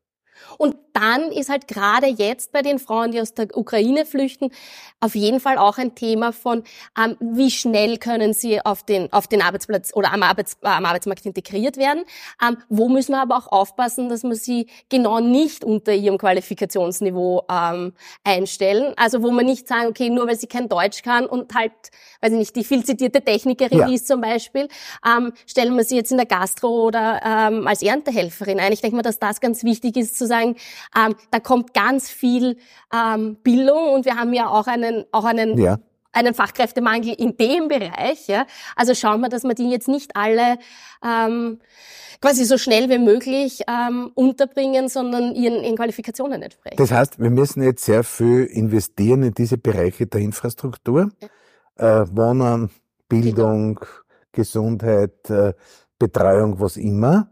Und 0.57 0.86
dann 0.97 1.31
ist 1.31 1.49
halt 1.49 1.67
gerade 1.67 2.07
jetzt 2.07 2.51
bei 2.51 2.63
den 2.63 2.79
Frauen, 2.79 3.11
die 3.11 3.21
aus 3.21 3.35
der 3.35 3.55
Ukraine 3.55 4.03
flüchten, 4.03 4.49
auf 4.99 5.13
jeden 5.13 5.39
Fall 5.39 5.59
auch 5.59 5.77
ein 5.77 5.93
Thema 5.93 6.33
von, 6.33 6.63
ähm, 6.99 7.15
wie 7.19 7.51
schnell 7.51 7.97
können 7.99 8.33
sie 8.33 8.65
auf 8.65 8.81
den, 8.81 9.13
auf 9.13 9.27
den 9.27 9.43
Arbeitsplatz 9.43 9.91
oder 9.93 10.11
am, 10.11 10.23
Arbeits, 10.23 10.57
äh, 10.63 10.67
am 10.67 10.85
Arbeitsmarkt 10.85 11.23
integriert 11.27 11.77
werden. 11.77 12.03
Ähm, 12.43 12.57
wo 12.69 12.89
müssen 12.89 13.11
wir 13.11 13.21
aber 13.21 13.37
auch 13.37 13.51
aufpassen, 13.51 14.09
dass 14.09 14.23
wir 14.23 14.35
sie 14.35 14.67
genau 14.89 15.19
nicht 15.19 15.63
unter 15.63 15.93
ihrem 15.93 16.17
Qualifikationsniveau 16.17 17.43
ähm, 17.47 17.93
einstellen. 18.23 18.93
Also 18.97 19.21
wo 19.21 19.29
man 19.29 19.45
nicht 19.45 19.67
sagen, 19.67 19.89
okay, 19.89 20.09
nur 20.09 20.27
weil 20.27 20.39
sie 20.39 20.47
kein 20.47 20.67
Deutsch 20.67 21.03
kann 21.03 21.27
und 21.27 21.53
halt, 21.53 21.73
weiß 22.21 22.31
ich 22.31 22.39
nicht, 22.39 22.55
die 22.55 22.63
viel 22.63 22.83
zitierte 22.83 23.21
Technikerin 23.21 23.79
ja. 23.79 23.91
ist 23.91 24.07
zum 24.07 24.21
Beispiel, 24.21 24.67
ähm, 25.05 25.31
stellen 25.45 25.75
wir 25.77 25.83
sie 25.83 25.95
jetzt 25.95 26.09
in 26.11 26.17
der 26.17 26.25
Gastro 26.25 26.87
oder 26.87 27.21
ähm, 27.23 27.67
als 27.67 27.83
Erntehelferin 27.83 28.59
ein. 28.59 28.73
Ich 28.73 28.81
denke 28.81 28.95
mal, 28.95 29.03
dass 29.03 29.19
das 29.19 29.41
ganz 29.41 29.63
wichtig 29.63 29.95
ist 29.95 30.17
zu 30.17 30.25
sagen, 30.25 30.55
ähm, 30.95 31.15
da 31.31 31.39
kommt 31.39 31.73
ganz 31.73 32.09
viel 32.09 32.57
ähm, 32.93 33.37
Bildung 33.43 33.93
und 33.93 34.05
wir 34.05 34.15
haben 34.15 34.33
ja 34.33 34.47
auch 34.49 34.67
einen, 34.67 35.05
auch 35.11 35.25
einen 35.25 35.57
ja 35.57 35.77
einen 36.17 36.33
Fachkräftemangel 36.33 37.13
in 37.13 37.37
dem 37.37 37.67
Bereich. 37.67 38.27
Ja? 38.27 38.45
Also 38.75 38.95
schauen 38.95 39.21
wir, 39.21 39.29
dass 39.29 39.43
wir 39.43 39.53
die 39.53 39.69
jetzt 39.69 39.87
nicht 39.87 40.15
alle 40.15 40.57
ähm, 41.03 41.59
quasi 42.21 42.45
so 42.45 42.57
schnell 42.57 42.89
wie 42.89 42.97
möglich 42.97 43.61
ähm, 43.67 44.11
unterbringen, 44.15 44.89
sondern 44.89 45.35
ihren, 45.35 45.63
ihren 45.63 45.75
Qualifikationen 45.75 46.41
entsprechen. 46.41 46.77
Das 46.77 46.91
heißt, 46.91 47.19
wir 47.19 47.29
müssen 47.29 47.61
jetzt 47.63 47.85
sehr 47.85 48.03
viel 48.03 48.45
investieren 48.45 49.23
in 49.23 49.33
diese 49.33 49.57
Bereiche 49.57 50.07
der 50.07 50.21
Infrastruktur. 50.21 51.11
Ja. 51.77 52.01
Äh, 52.01 52.07
Wohnen, 52.15 52.71
Bildung, 53.07 53.75
genau. 53.75 53.87
Gesundheit, 54.31 55.29
äh, 55.29 55.53
Betreuung, 55.99 56.59
was 56.59 56.77
immer 56.77 57.29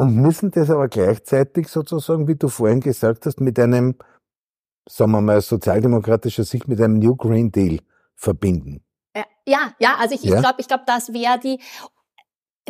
und 0.00 0.14
müssen 0.14 0.50
das 0.50 0.70
aber 0.70 0.88
gleichzeitig 0.88 1.68
sozusagen, 1.68 2.26
wie 2.26 2.34
du 2.34 2.48
vorhin 2.48 2.80
gesagt 2.80 3.26
hast, 3.26 3.38
mit 3.38 3.58
einem, 3.58 3.96
sagen 4.88 5.12
wir 5.12 5.20
mal, 5.20 5.42
sozialdemokratischer 5.42 6.44
Sicht, 6.44 6.68
mit 6.68 6.80
einem 6.80 6.98
New 6.98 7.14
Green 7.16 7.52
Deal 7.52 7.80
verbinden. 8.14 8.82
Ja, 9.46 9.74
ja, 9.78 9.96
also 9.98 10.14
ich, 10.14 10.22
ja? 10.22 10.36
ich 10.36 10.40
glaube, 10.40 10.54
ich 10.58 10.68
glaube, 10.68 10.84
das 10.86 11.12
wäre 11.12 11.38
die, 11.38 11.60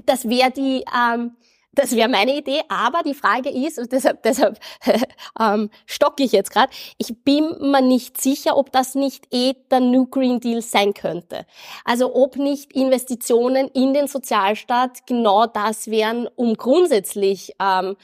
das 0.07 0.25
wäre 0.25 0.51
die, 0.51 0.83
ähm, 0.93 1.37
das 1.73 1.95
wäre 1.95 2.09
meine 2.09 2.37
Idee, 2.37 2.63
aber 2.69 3.03
die 3.05 3.15
Frage 3.15 3.51
ist, 3.51 3.79
und 3.79 3.93
deshalb, 3.93 4.23
deshalb 4.23 4.59
ähm, 5.41 5.71
stocke 5.87 6.23
ich 6.25 6.33
jetzt 6.33 6.51
gerade, 6.51 6.73
ich 6.99 7.23
bin 7.23 7.57
mir 7.61 7.81
nicht 7.81 8.21
sicher, 8.21 8.57
ob 8.57 8.73
das 8.73 8.95
nicht 8.95 9.27
eh 9.33 9.55
der 9.71 9.81
New 9.81 10.07
Green 10.07 10.41
Deal 10.41 10.63
sein 10.63 10.95
könnte. 10.95 11.47
Also 11.85 12.15
ob 12.15 12.37
nicht 12.37 12.73
Investitionen 12.73 13.69
in 13.69 13.95
den 13.95 14.09
Sozialstaat 14.09 15.07
genau 15.07 15.47
das 15.47 15.89
wären, 15.89 16.29
um 16.35 16.55
grundsätzlich 16.55 17.53
ähm, 17.61 17.97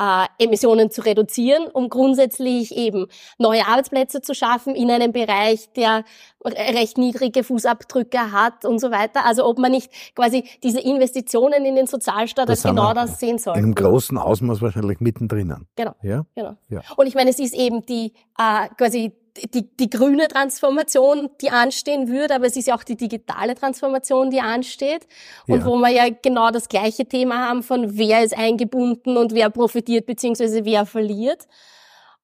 äh, 0.00 0.26
Emissionen 0.38 0.90
zu 0.90 1.02
reduzieren, 1.02 1.66
um 1.72 1.88
grundsätzlich 1.88 2.76
eben 2.76 3.06
neue 3.38 3.66
Arbeitsplätze 3.66 4.20
zu 4.22 4.34
schaffen 4.34 4.74
in 4.74 4.90
einem 4.90 5.12
Bereich, 5.12 5.72
der 5.74 6.04
recht 6.44 6.98
niedrige 6.98 7.44
Fußabdrücke 7.44 8.32
hat 8.32 8.64
und 8.64 8.78
so 8.78 8.90
weiter. 8.90 9.24
Also 9.24 9.46
ob 9.46 9.58
man 9.58 9.70
nicht 9.70 9.90
quasi 10.14 10.44
diese 10.62 10.80
Investitionen 10.80 11.64
in 11.64 11.76
den 11.76 11.86
Sozialstaat 11.86 12.50
als 12.50 12.62
genau 12.62 12.92
das 12.92 13.20
sehen 13.20 13.38
soll. 13.38 13.56
In 13.56 13.64
einem 13.64 13.74
großen 13.74 14.18
Ausmaß 14.18 14.60
wahrscheinlich 14.60 15.00
mittendrin. 15.00 15.66
Genau. 15.76 15.94
Ja? 16.02 16.26
genau. 16.34 16.56
Ja. 16.68 16.82
Und 16.96 17.06
ich 17.06 17.14
meine, 17.14 17.30
es 17.30 17.38
ist 17.38 17.54
eben 17.54 17.86
die 17.86 18.12
äh, 18.38 18.68
quasi 18.76 19.12
die, 19.52 19.76
die 19.76 19.90
grüne 19.90 20.28
Transformation, 20.28 21.28
die 21.40 21.50
anstehen 21.50 22.08
würde, 22.08 22.36
aber 22.36 22.46
es 22.46 22.56
ist 22.56 22.68
ja 22.68 22.76
auch 22.76 22.84
die 22.84 22.96
digitale 22.96 23.54
Transformation, 23.54 24.30
die 24.30 24.40
ansteht. 24.40 25.06
Und 25.48 25.60
ja. 25.60 25.66
wo 25.66 25.76
wir 25.76 25.90
ja 25.90 26.04
genau 26.22 26.50
das 26.50 26.68
gleiche 26.68 27.06
Thema 27.06 27.48
haben 27.48 27.62
von 27.62 27.96
wer 27.96 28.22
ist 28.22 28.36
eingebunden 28.36 29.16
und 29.16 29.34
wer 29.34 29.50
profitiert 29.50 30.06
beziehungsweise 30.06 30.64
wer 30.64 30.86
verliert. 30.86 31.48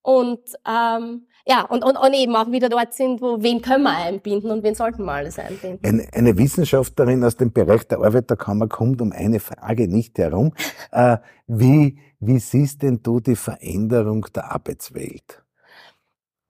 Und 0.03 0.41
ähm, 0.67 1.27
ja, 1.47 1.63
und, 1.63 1.85
und, 1.85 1.97
und 1.97 2.15
eben 2.15 2.37
auch 2.37 2.51
wieder 2.53 2.69
dort 2.69 2.95
sind, 2.95 3.21
wo 3.21 3.43
wen 3.43 3.61
können 3.61 3.83
wir 3.83 3.97
einbinden 3.97 4.51
und 4.51 4.63
wen 4.63 4.75
sollten 4.75 5.05
wir 5.05 5.13
alles 5.13 5.39
einbinden. 5.39 5.81
Eine, 5.83 6.09
eine 6.13 6.39
Wissenschaftlerin 6.39 7.25
aus 7.25 7.37
dem 7.37 7.53
Bereich 7.53 7.87
der 7.89 7.99
Arbeiterkammer 7.99 8.69
kommt 8.69 9.03
um 9.03 9.11
eine 9.11 9.41
Frage 9.41 9.89
nicht 9.89 10.17
herum. 10.19 10.53
Äh, 10.93 11.17
wie, 11.49 11.99
wie 12.21 12.39
siehst 12.39 12.83
denn 12.83 13.03
du 13.03 13.21
die 13.21 13.37
Veränderung 13.37 14.27
der 14.35 14.53
Arbeitswelt? 14.53 15.43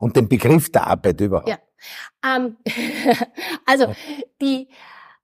Und 0.01 0.17
den 0.17 0.29
Begriff 0.29 0.73
der 0.73 0.87
Arbeit 0.89 1.21
überhaupt. 1.21 1.49
Ja. 1.49 1.59
Ähm, 2.25 2.57
also 3.67 3.95
die 4.41 4.69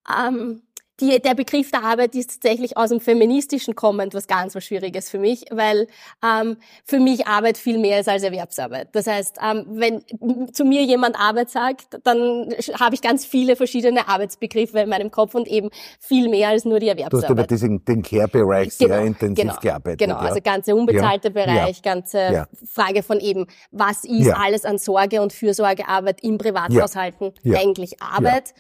ähm, 0.09 0.63
die, 1.01 1.21
der 1.21 1.35
Begriff 1.35 1.71
der 1.71 1.85
Arbeit 1.85 2.15
ist 2.15 2.41
tatsächlich 2.41 2.77
aus 2.77 2.89
dem 2.89 3.01
Feministischen 3.01 3.75
kommend 3.75 4.15
was 4.15 4.27
ganz 4.27 4.55
was 4.55 4.65
Schwieriges 4.65 5.11
für 5.11 5.19
mich, 5.19 5.45
weil 5.51 5.89
ähm, 6.25 6.57
für 6.85 6.99
mich 6.99 7.27
Arbeit 7.27 7.59
viel 7.59 7.79
mehr 7.79 8.01
ist 8.01 8.09
als 8.09 8.23
Erwerbsarbeit. 8.23 8.89
Das 8.93 9.07
heißt, 9.07 9.37
ähm, 9.43 9.67
wenn 9.69 10.03
zu 10.53 10.65
mir 10.65 10.83
jemand 10.83 11.19
Arbeit 11.19 11.51
sagt, 11.51 11.99
dann 12.05 12.55
habe 12.81 12.95
ich 12.95 13.03
ganz 13.03 13.27
viele 13.27 13.57
verschiedene 13.57 14.09
Arbeitsbegriffe 14.09 14.81
in 14.81 14.89
meinem 14.89 15.11
Kopf 15.11 15.35
und 15.35 15.49
eben 15.49 15.69
viel 16.01 16.29
mehr 16.29 16.49
als 16.49 16.65
nur 16.65 16.79
die 16.79 16.89
Erwerbsarbeit. 16.89 17.23
Du 17.23 17.27
hast 17.27 17.31
über 17.31 17.47
diesen, 17.47 17.85
den 17.85 18.03
Care-Bereich 18.03 18.79
genau, 18.79 18.95
sehr 18.95 19.05
intensiv 19.05 19.45
genau, 19.45 19.61
gearbeitet. 19.61 19.99
Genau, 19.99 20.15
ja. 20.15 20.21
also 20.21 20.41
ganze 20.41 20.75
unbezahlte 20.75 21.29
ja, 21.29 21.35
Bereich, 21.35 21.77
ja, 21.85 21.93
ganze. 21.95 22.47
Frage 22.73 23.03
von 23.03 23.21
eben, 23.21 23.47
was 23.71 24.05
ist 24.05 24.31
alles 24.31 24.65
an 24.65 24.79
Sorge- 24.79 25.21
und 25.21 25.33
Fürsorgearbeit 25.33 26.23
im 26.23 26.39
Privathaushalten 26.39 27.33
eigentlich 27.55 28.01
Arbeit? 28.01 28.55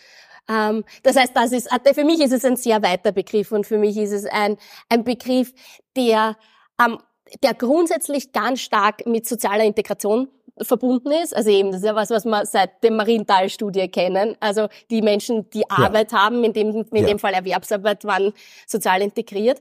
Ähm, 0.49 0.85
das 1.03 1.17
heißt, 1.17 1.33
das 1.35 1.53
ist, 1.53 1.69
für 1.95 2.05
mich 2.05 2.21
ist 2.21 2.33
es 2.33 2.45
ein 2.45 2.57
sehr 2.57 2.83
weiter 2.83 3.13
Begriff 3.13 3.53
und 3.53 3.67
für 3.67 3.79
mich 3.79 3.97
ist 3.97 4.13
es 4.13 4.27
ein, 4.27 4.57
ein 4.89 5.05
Begriff, 5.05 5.53
der, 5.97 6.37
ähm, 6.81 6.99
der 7.43 7.55
grundsätzlich 7.55 8.33
ganz 8.33 8.61
stark 8.61 9.07
mit 9.07 9.27
sozialer 9.27 9.65
Integration 9.65 10.29
verbunden 10.63 11.11
ist. 11.11 11.37
Also 11.37 11.51
eben, 11.51 11.71
das 11.71 11.81
ist 11.81 11.87
ja 11.87 11.95
was, 11.95 12.11
was 12.11 12.25
wir 12.25 12.47
seit 12.47 12.83
der 12.83 12.91
Marienthal-Studie 12.91 13.89
kennen. 13.89 14.37
Also 14.41 14.69
die 14.91 15.03
Menschen, 15.03 15.49
die 15.51 15.69
Arbeit 15.71 16.13
ja. 16.13 16.25
haben, 16.25 16.45
in 16.45 16.53
dem, 16.53 16.85
in 16.91 16.97
ja. 16.97 17.07
dem 17.07 17.19
Fall 17.19 17.35
Erwerbsarbeit, 17.35 18.05
waren 18.05 18.33
sozial 18.67 19.03
integriert. 19.03 19.61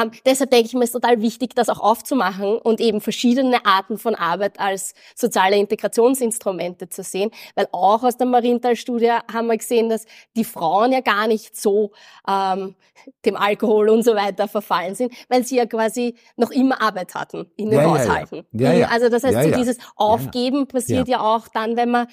Ähm, 0.00 0.10
deshalb 0.24 0.50
denke 0.50 0.66
ich 0.66 0.74
mir, 0.74 0.84
ist 0.84 0.92
total 0.92 1.20
wichtig, 1.20 1.54
das 1.54 1.68
auch 1.68 1.80
aufzumachen 1.80 2.58
und 2.58 2.80
eben 2.80 3.00
verschiedene 3.00 3.64
Arten 3.66 3.98
von 3.98 4.14
Arbeit 4.14 4.60
als 4.60 4.94
soziale 5.14 5.56
Integrationsinstrumente 5.56 6.88
zu 6.88 7.02
sehen. 7.02 7.30
Weil 7.54 7.68
auch 7.72 8.04
aus 8.04 8.16
der 8.16 8.26
Marienthal-Studie 8.26 9.12
haben 9.32 9.48
wir 9.48 9.56
gesehen, 9.56 9.88
dass 9.88 10.06
die 10.36 10.44
Frauen 10.44 10.92
ja 10.92 11.00
gar 11.00 11.26
nicht 11.26 11.56
so 11.56 11.92
ähm, 12.28 12.76
dem 13.24 13.36
Alkohol 13.36 13.88
und 13.88 14.04
so 14.04 14.14
weiter 14.14 14.48
verfallen 14.48 14.94
sind, 14.94 15.12
weil 15.28 15.44
sie 15.44 15.56
ja 15.56 15.66
quasi 15.66 16.16
noch 16.36 16.50
immer 16.50 16.80
Arbeit 16.80 17.14
hatten 17.14 17.50
in 17.56 17.70
den 17.70 17.80
ja, 17.80 17.90
Haushalten. 17.90 18.46
Ja, 18.52 18.72
ja. 18.72 18.88
Also 18.88 19.08
das 19.08 19.24
heißt, 19.24 19.42
so 19.42 19.58
dieses 19.58 19.78
Auf 19.96 20.25
geben 20.30 20.66
passiert 20.66 21.08
ja. 21.08 21.18
ja 21.18 21.24
auch 21.24 21.48
dann, 21.48 21.76
wenn 21.76 21.90
man 21.90 22.06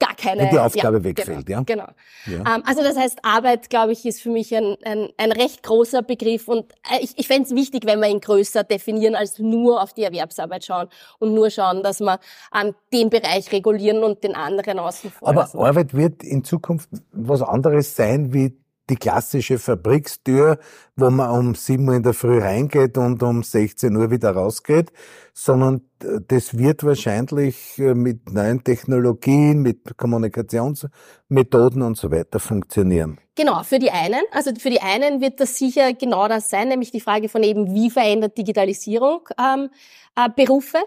gar 0.00 0.16
keine... 0.16 0.42
Wenn 0.42 0.50
die 0.50 0.58
Aufgabe 0.58 0.98
ja, 0.98 1.04
wegfällt, 1.04 1.46
genau, 1.46 1.58
ja. 1.58 1.64
Genau. 1.64 1.88
Ja. 2.26 2.56
Ähm, 2.56 2.62
also 2.64 2.82
das 2.82 2.96
heißt, 2.96 3.18
Arbeit, 3.22 3.70
glaube 3.70 3.92
ich, 3.92 4.04
ist 4.06 4.20
für 4.22 4.30
mich 4.30 4.54
ein, 4.56 4.76
ein, 4.84 5.10
ein 5.18 5.30
recht 5.30 5.62
großer 5.62 6.02
Begriff 6.02 6.48
und 6.48 6.72
äh, 6.90 7.02
ich, 7.02 7.18
ich 7.18 7.28
fände 7.28 7.44
es 7.44 7.54
wichtig, 7.54 7.84
wenn 7.84 8.00
wir 8.00 8.08
ihn 8.08 8.20
größer 8.20 8.64
definieren, 8.64 9.14
als 9.14 9.38
nur 9.38 9.82
auf 9.82 9.92
die 9.92 10.02
Erwerbsarbeit 10.02 10.64
schauen 10.64 10.88
und 11.18 11.34
nur 11.34 11.50
schauen, 11.50 11.82
dass 11.82 12.00
wir 12.00 12.18
ähm, 12.58 12.74
den 12.92 13.10
Bereich 13.10 13.52
regulieren 13.52 14.02
und 14.02 14.24
den 14.24 14.34
anderen 14.34 14.78
außen 14.78 15.10
vor 15.10 15.28
Aber 15.28 15.48
Arbeit 15.54 15.94
wird 15.94 16.24
in 16.24 16.42
Zukunft 16.44 16.88
was 17.12 17.42
anderes 17.42 17.94
sein 17.94 18.32
wie 18.32 18.59
die 18.90 18.96
klassische 18.96 19.58
Fabrikstür, 19.58 20.58
wo 20.96 21.10
man 21.10 21.30
um 21.30 21.54
7 21.54 21.88
Uhr 21.88 21.94
in 21.94 22.02
der 22.02 22.12
Früh 22.12 22.40
reingeht 22.40 22.98
und 22.98 23.22
um 23.22 23.42
16 23.42 23.96
Uhr 23.96 24.10
wieder 24.10 24.32
rausgeht, 24.32 24.92
sondern 25.32 25.82
das 26.28 26.58
wird 26.58 26.82
wahrscheinlich 26.84 27.78
äh, 27.78 27.94
mit 27.94 28.32
neuen 28.32 28.64
Technologien, 28.64 29.62
mit 29.62 29.96
Kommunikationsmethoden 29.96 31.82
und 31.82 31.96
so 31.96 32.10
weiter 32.10 32.40
funktionieren. 32.40 33.18
Genau, 33.36 33.62
für 33.62 33.78
die 33.78 33.90
einen. 33.90 34.20
Also 34.32 34.50
für 34.58 34.70
die 34.70 34.80
einen 34.80 35.20
wird 35.20 35.40
das 35.40 35.56
sicher 35.56 35.94
genau 35.94 36.28
das 36.28 36.50
sein, 36.50 36.68
nämlich 36.68 36.90
die 36.90 37.00
Frage 37.00 37.28
von 37.28 37.42
eben, 37.42 37.74
wie 37.74 37.90
verändert 37.90 38.36
Digitalisierung 38.36 39.28
ähm, 39.38 39.70
äh, 40.16 40.28
Berufe. 40.34 40.78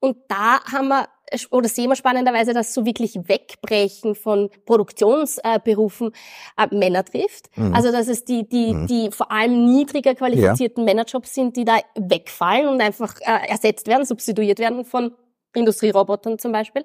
Und 0.00 0.16
da 0.28 0.64
haben 0.64 0.88
wir 0.88 1.08
oder 1.50 1.68
sehen 1.68 1.88
wir 1.90 1.96
spannenderweise, 1.96 2.52
dass 2.52 2.74
so 2.74 2.84
wirklich 2.84 3.16
Wegbrechen 3.28 4.14
von 4.14 4.50
Produktionsberufen 4.66 6.12
äh, 6.56 6.74
Männer 6.74 7.04
trifft. 7.04 7.56
Mhm. 7.56 7.74
Also 7.74 7.92
dass 7.92 8.08
es 8.08 8.24
die, 8.24 8.48
die, 8.48 8.74
mhm. 8.74 8.86
die 8.86 9.10
vor 9.10 9.30
allem 9.30 9.64
niedriger 9.64 10.14
qualifizierten 10.14 10.82
ja. 10.82 10.94
Männerjobs 10.94 11.34
sind, 11.34 11.56
die 11.56 11.64
da 11.64 11.78
wegfallen 11.96 12.68
und 12.68 12.80
einfach 12.80 13.16
äh, 13.20 13.48
ersetzt 13.48 13.86
werden, 13.86 14.04
substituiert 14.04 14.58
werden 14.58 14.84
von 14.84 15.12
Industrierobotern 15.54 16.38
zum 16.38 16.52
Beispiel. 16.52 16.84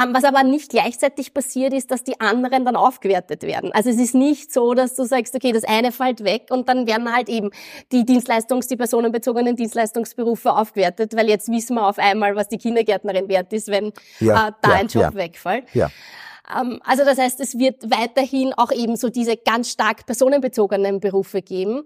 Ähm, 0.00 0.12
was 0.12 0.24
aber 0.24 0.42
nicht 0.42 0.70
gleichzeitig 0.70 1.32
passiert, 1.32 1.72
ist, 1.72 1.90
dass 1.90 2.04
die 2.04 2.20
anderen 2.20 2.64
dann 2.64 2.76
aufgewertet 2.76 3.42
werden. 3.42 3.72
Also 3.72 3.90
es 3.90 3.98
ist 3.98 4.14
nicht 4.14 4.52
so, 4.52 4.74
dass 4.74 4.94
du 4.94 5.04
sagst, 5.04 5.34
okay, 5.34 5.52
das 5.52 5.64
eine 5.64 5.90
fällt 5.92 6.22
weg 6.22 6.48
und 6.50 6.68
dann 6.68 6.86
werden 6.86 7.14
halt 7.14 7.28
eben 7.28 7.50
die 7.92 8.04
Dienstleistungs-, 8.04 8.68
die 8.68 8.76
personenbezogenen 8.76 9.56
Dienstleistungsberufe 9.56 10.52
aufgewertet, 10.52 11.16
weil 11.16 11.28
jetzt 11.28 11.50
wissen 11.50 11.76
wir 11.76 11.86
auf 11.86 11.98
einmal, 11.98 12.36
was 12.36 12.48
die 12.48 12.58
Kindergärtnerin 12.58 13.28
wert 13.28 13.52
ist, 13.52 13.68
wenn 13.68 13.92
ja, 14.20 14.48
äh, 14.48 14.52
da 14.60 14.70
ja, 14.70 14.76
ein 14.76 14.88
Job 14.88 15.02
ja. 15.02 15.14
wegfällt. 15.14 15.64
Ja. 15.72 15.90
Ähm, 16.54 16.80
also 16.84 17.04
das 17.04 17.18
heißt, 17.18 17.40
es 17.40 17.58
wird 17.58 17.90
weiterhin 17.90 18.52
auch 18.54 18.72
eben 18.72 18.96
so 18.96 19.08
diese 19.08 19.36
ganz 19.36 19.70
stark 19.70 20.06
personenbezogenen 20.06 21.00
Berufe 21.00 21.42
geben, 21.42 21.84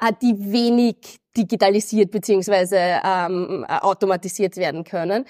äh, 0.00 0.12
die 0.22 0.52
wenig 0.52 1.19
digitalisiert 1.36 2.10
beziehungsweise 2.10 2.76
ähm, 2.76 3.64
automatisiert 3.68 4.56
werden 4.56 4.84
können. 4.84 5.24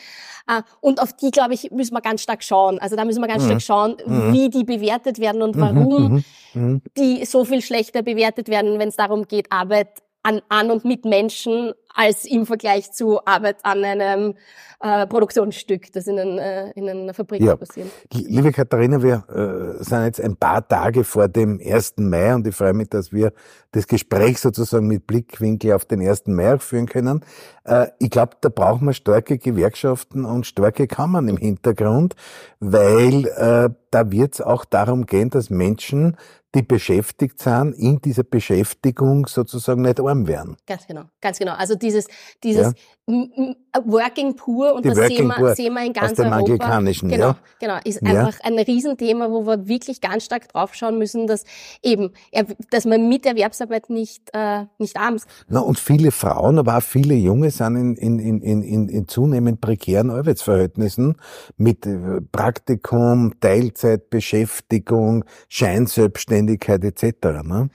Äh, 0.47 0.63
und 0.81 1.01
auf 1.01 1.13
die, 1.13 1.31
glaube 1.31 1.55
ich, 1.55 1.71
müssen 1.71 1.95
wir 1.95 2.01
ganz 2.01 2.23
stark 2.23 2.43
schauen. 2.43 2.79
Also 2.79 2.97
da 2.97 3.05
müssen 3.05 3.21
wir 3.21 3.29
ganz 3.29 3.43
mhm. 3.45 3.49
stark 3.49 3.63
schauen, 3.63 3.97
mhm. 4.07 4.33
wie 4.33 4.49
die 4.49 4.65
bewertet 4.65 5.19
werden 5.19 5.43
und 5.43 5.57
mhm. 5.57 5.61
warum 5.61 6.13
mhm. 6.13 6.25
mhm. 6.55 6.83
die 6.97 7.25
so 7.25 7.45
viel 7.45 7.63
schlechter 7.63 8.03
bewertet 8.03 8.49
werden, 8.49 8.79
wenn 8.79 8.89
es 8.89 8.97
darum 8.97 9.27
geht, 9.29 9.53
Arbeit 9.53 9.89
an, 10.23 10.41
an 10.49 10.71
und 10.71 10.85
mit 10.85 11.05
Menschen 11.05 11.73
als 11.95 12.25
im 12.25 12.47
Vergleich 12.47 12.93
zu 12.93 13.25
Arbeit 13.25 13.57
an 13.63 13.85
einem 13.85 14.35
äh, 14.81 15.07
Produktionsstück, 15.07 15.93
das 15.93 16.07
in, 16.07 16.19
ein, 16.19 16.39
äh, 16.39 16.71
in 16.71 16.89
einer 16.89 17.15
Fabrik 17.15 17.43
ja. 17.43 17.57
passiert. 17.57 17.89
Liebe 18.13 18.53
Katharina, 18.53 19.03
wir 19.03 19.25
äh, 19.29 19.83
sind 19.83 20.05
jetzt 20.05 20.21
ein 20.21 20.37
paar 20.37 20.67
Tage 20.67 21.05
vor 21.05 21.29
dem 21.29 21.61
1. 21.63 21.95
Mai 21.99 22.35
und 22.35 22.47
ich 22.47 22.55
freue 22.55 22.73
mich, 22.73 22.89
dass 22.89 23.13
wir 23.13 23.33
das 23.73 23.87
Gespräch 23.87 24.39
sozusagen 24.39 24.87
mit 24.87 25.07
Blickwinkel 25.07 25.73
auf 25.73 25.85
den 25.85 26.01
1. 26.07 26.27
Mai 26.29 26.55
auch 26.55 26.63
führen 26.63 26.87
können. 26.87 27.25
Äh, 27.65 27.89
ich 27.99 28.11
glaube, 28.11 28.37
da 28.41 28.49
brauchen 28.49 28.87
wir 28.87 28.95
starke 28.95 29.39
Gewerkschaften 29.39 30.25
und 30.25 30.47
starke 30.47 30.87
Kammern 30.87 31.29
im 31.29 31.37
Hintergrund, 31.37 32.15
weil 32.59 33.27
äh, 33.27 33.71
da 33.91 34.11
wird 34.11 34.35
es 34.35 34.41
auch 34.41 34.65
darum 34.65 35.07
gehen, 35.07 35.31
dass 35.31 35.51
Menschen 35.51 36.17
die 36.55 36.63
beschäftigt 36.63 37.39
sind, 37.39 37.75
in 37.75 38.01
dieser 38.01 38.25
Beschäftigung 38.25 39.27
sozusagen 39.27 39.83
nicht 39.83 40.01
arm 40.01 40.27
werden. 40.27 40.57
Ganz 40.67 40.87
genau, 40.87 41.03
ganz 41.21 41.39
genau. 41.39 41.53
Also 41.53 41.77
dieses, 41.77 42.07
dieses 42.43 42.67
ja. 42.67 43.55
Working 43.85 44.37
Poor 44.37 44.75
und 44.75 44.85
die 44.85 44.89
das 44.89 44.99
sehen 44.99 45.27
wir, 45.29 45.55
sehen 45.55 45.75
wir 45.75 45.85
in 45.85 45.93
ganz 45.93 46.13
aus 46.13 46.17
dem 46.17 46.27
Europa. 46.27 46.39
Anglikanischen, 46.39 47.09
genau, 47.09 47.29
ja. 47.29 47.37
genau, 47.61 47.79
ist 47.85 48.03
ja. 48.03 48.09
einfach 48.09 48.41
ein 48.43 48.59
Riesenthema, 48.59 49.31
wo 49.31 49.47
wir 49.47 49.69
wirklich 49.69 50.01
ganz 50.01 50.25
stark 50.25 50.49
draufschauen 50.49 50.99
müssen, 50.99 51.27
dass 51.27 51.45
eben, 51.83 52.13
dass 52.71 52.85
man 52.85 53.09
mit 53.09 53.27
Erwerbsarbeit 53.27 53.91
nicht, 53.91 54.31
äh, 54.33 54.65
nicht 54.79 54.97
arm 54.97 55.17
ist. 55.17 55.27
Na, 55.49 55.61
und 55.61 55.79
viele 55.79 56.11
Frauen, 56.11 56.59
aber 56.59 56.79
auch 56.79 56.83
viele 56.83 57.15
Junge 57.15 57.51
sind 57.51 57.77
in, 57.77 57.97
in, 57.97 58.41
in, 58.41 58.63
in, 58.63 58.89
in 58.89 59.09
zunehmend 59.09 59.61
prekären 59.61 60.11
Arbeitsverhältnissen 60.11 61.17
mit 61.57 61.87
äh, 61.87 62.21
Praktikum, 62.33 63.35
Teilzeitbeschäftigung, 63.41 65.25
Scheinselbstständigkeit 65.49 66.40
Selbstständigkeit 66.41 66.85
etc. 66.85 67.43
Ne? 67.45 67.71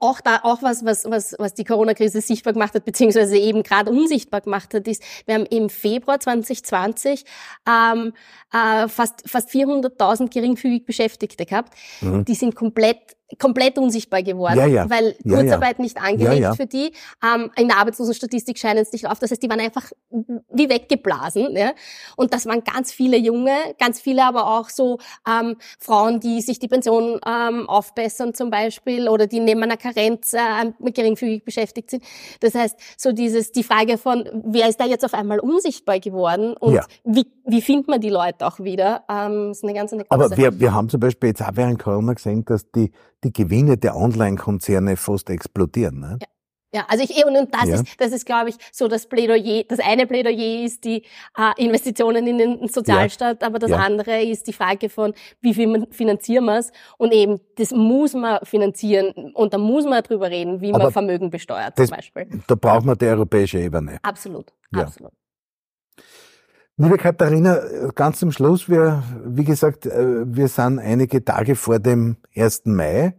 Auch 0.00 0.20
da, 0.20 0.40
auch 0.42 0.62
was, 0.62 0.84
was, 0.84 1.04
was, 1.04 1.34
was 1.38 1.54
die 1.54 1.64
Corona-Krise 1.64 2.20
sichtbar 2.20 2.52
gemacht 2.52 2.74
hat, 2.74 2.84
beziehungsweise 2.84 3.36
eben 3.36 3.62
gerade 3.62 3.90
unsichtbar 3.90 4.40
gemacht 4.40 4.74
hat, 4.74 4.86
ist, 4.88 5.02
wir 5.26 5.34
haben 5.34 5.46
im 5.46 5.68
Februar 5.68 6.20
2020 6.20 7.24
ähm, 7.68 8.12
äh, 8.52 8.88
fast, 8.88 9.28
fast 9.28 9.50
400.000 9.50 10.32
geringfügig 10.32 10.86
Beschäftigte 10.86 11.46
gehabt. 11.46 11.74
Mhm. 12.00 12.24
Die 12.24 12.34
sind 12.34 12.54
komplett 12.54 13.15
komplett 13.38 13.76
unsichtbar 13.78 14.22
geworden, 14.22 14.58
ja, 14.58 14.66
ja. 14.66 14.90
weil 14.90 15.16
Kurzarbeit 15.22 15.78
ja, 15.78 15.82
nicht 15.82 16.00
angelegt 16.00 16.56
für 16.56 16.66
die. 16.66 16.92
Ähm, 17.24 17.50
in 17.56 17.68
der 17.68 17.78
Arbeitslosenstatistik 17.78 18.56
scheinen 18.58 18.78
es 18.78 18.92
nicht 18.92 19.08
auf. 19.08 19.18
Das 19.18 19.30
heißt, 19.30 19.42
die 19.42 19.50
waren 19.50 19.60
einfach 19.60 19.90
wie 20.10 20.68
weggeblasen. 20.68 21.56
Ja? 21.56 21.72
Und 22.16 22.32
das 22.32 22.46
waren 22.46 22.62
ganz 22.62 22.92
viele 22.92 23.16
Junge, 23.16 23.56
ganz 23.80 24.00
viele 24.00 24.24
aber 24.24 24.58
auch 24.58 24.68
so 24.68 24.98
ähm, 25.28 25.56
Frauen, 25.80 26.20
die 26.20 26.40
sich 26.40 26.60
die 26.60 26.68
Pension 26.68 27.20
ähm, 27.26 27.68
aufbessern 27.68 28.32
zum 28.32 28.50
Beispiel 28.50 29.08
oder 29.08 29.26
die 29.26 29.40
neben 29.40 29.62
einer 29.62 29.76
Karenz 29.76 30.32
äh, 30.32 30.90
geringfügig 30.92 31.44
beschäftigt 31.44 31.90
sind. 31.90 32.04
Das 32.40 32.54
heißt, 32.54 32.78
so 32.96 33.10
dieses 33.10 33.50
die 33.50 33.64
Frage 33.64 33.98
von, 33.98 34.28
wer 34.44 34.68
ist 34.68 34.80
da 34.80 34.84
jetzt 34.84 35.04
auf 35.04 35.14
einmal 35.14 35.40
unsichtbar 35.40 35.98
geworden 35.98 36.56
und 36.56 36.80
wie, 37.04 37.26
wie 37.44 37.60
findet 37.60 37.88
man 37.88 38.00
die 38.00 38.10
Leute 38.10 38.46
auch 38.46 38.60
wieder, 38.60 39.04
ähm, 39.10 39.50
ist 39.50 39.64
eine 39.64 39.74
ganz 39.74 39.92
eine 39.92 40.04
große 40.04 40.24
Aber 40.24 40.36
wir, 40.36 40.60
wir 40.60 40.72
haben 40.72 40.88
zum 40.88 41.00
Beispiel 41.00 41.30
jetzt 41.30 41.42
auch 41.42 41.50
während 41.54 41.80
Corona 41.80 42.12
gesehen, 42.12 42.44
dass 42.44 42.70
die 42.70 42.92
die 43.24 43.32
Gewinne 43.32 43.76
der 43.76 43.96
Online-Konzerne 43.96 44.96
fast 44.96 45.30
explodieren. 45.30 46.00
Ne? 46.00 46.18
Ja. 46.20 46.28
Ja, 46.74 46.84
also 46.88 47.04
ich 47.04 47.24
und, 47.24 47.36
und 47.36 47.54
das 47.54 47.68
ja. 47.68 47.74
ist 47.76 47.98
das 47.98 48.12
ist 48.12 48.26
glaube 48.26 48.50
ich 48.50 48.56
so 48.70 48.86
das 48.86 49.06
Plädoyer. 49.08 49.64
Das 49.66 49.78
eine 49.78 50.06
Plädoyer 50.06 50.64
ist 50.64 50.84
die 50.84 51.04
äh, 51.38 51.64
Investitionen 51.64 52.26
in 52.26 52.36
den 52.36 52.68
Sozialstaat, 52.68 53.40
ja. 53.40 53.46
aber 53.46 53.58
das 53.58 53.70
ja. 53.70 53.78
andere 53.78 54.20
ist 54.22 54.46
die 54.46 54.52
Frage 54.52 54.90
von 54.90 55.14
wie 55.40 55.54
viel 55.54 55.86
finanzieren 55.90 56.44
wir 56.44 56.58
es 56.58 56.72
und 56.98 57.12
eben 57.12 57.40
das 57.56 57.70
muss 57.70 58.12
man 58.12 58.40
finanzieren 58.42 59.32
und 59.32 59.54
da 59.54 59.58
muss 59.58 59.86
man 59.86 60.02
drüber 60.02 60.28
reden, 60.28 60.60
wie 60.60 60.70
aber 60.74 60.84
man 60.84 60.92
Vermögen 60.92 61.30
besteuert 61.30 61.78
das, 61.78 61.88
zum 61.88 61.96
Beispiel. 61.96 62.28
Da 62.46 62.56
braucht 62.56 62.84
man 62.84 62.98
die 62.98 63.06
europäische 63.06 63.58
Ebene. 63.58 63.98
Absolut, 64.02 64.52
absolut. 64.74 65.12
Liebe 66.78 66.98
Katharina, 66.98 67.58
ganz 67.94 68.18
zum 68.18 68.32
Schluss, 68.32 68.68
wir, 68.68 69.02
wie 69.24 69.44
gesagt, 69.44 69.86
äh, 69.86 70.26
wir 70.26 70.46
sind 70.46 70.78
einige 70.78 71.24
Tage 71.24 71.56
vor 71.56 71.78
dem 71.78 72.18
1. 72.36 72.66
Mai. 72.66 73.14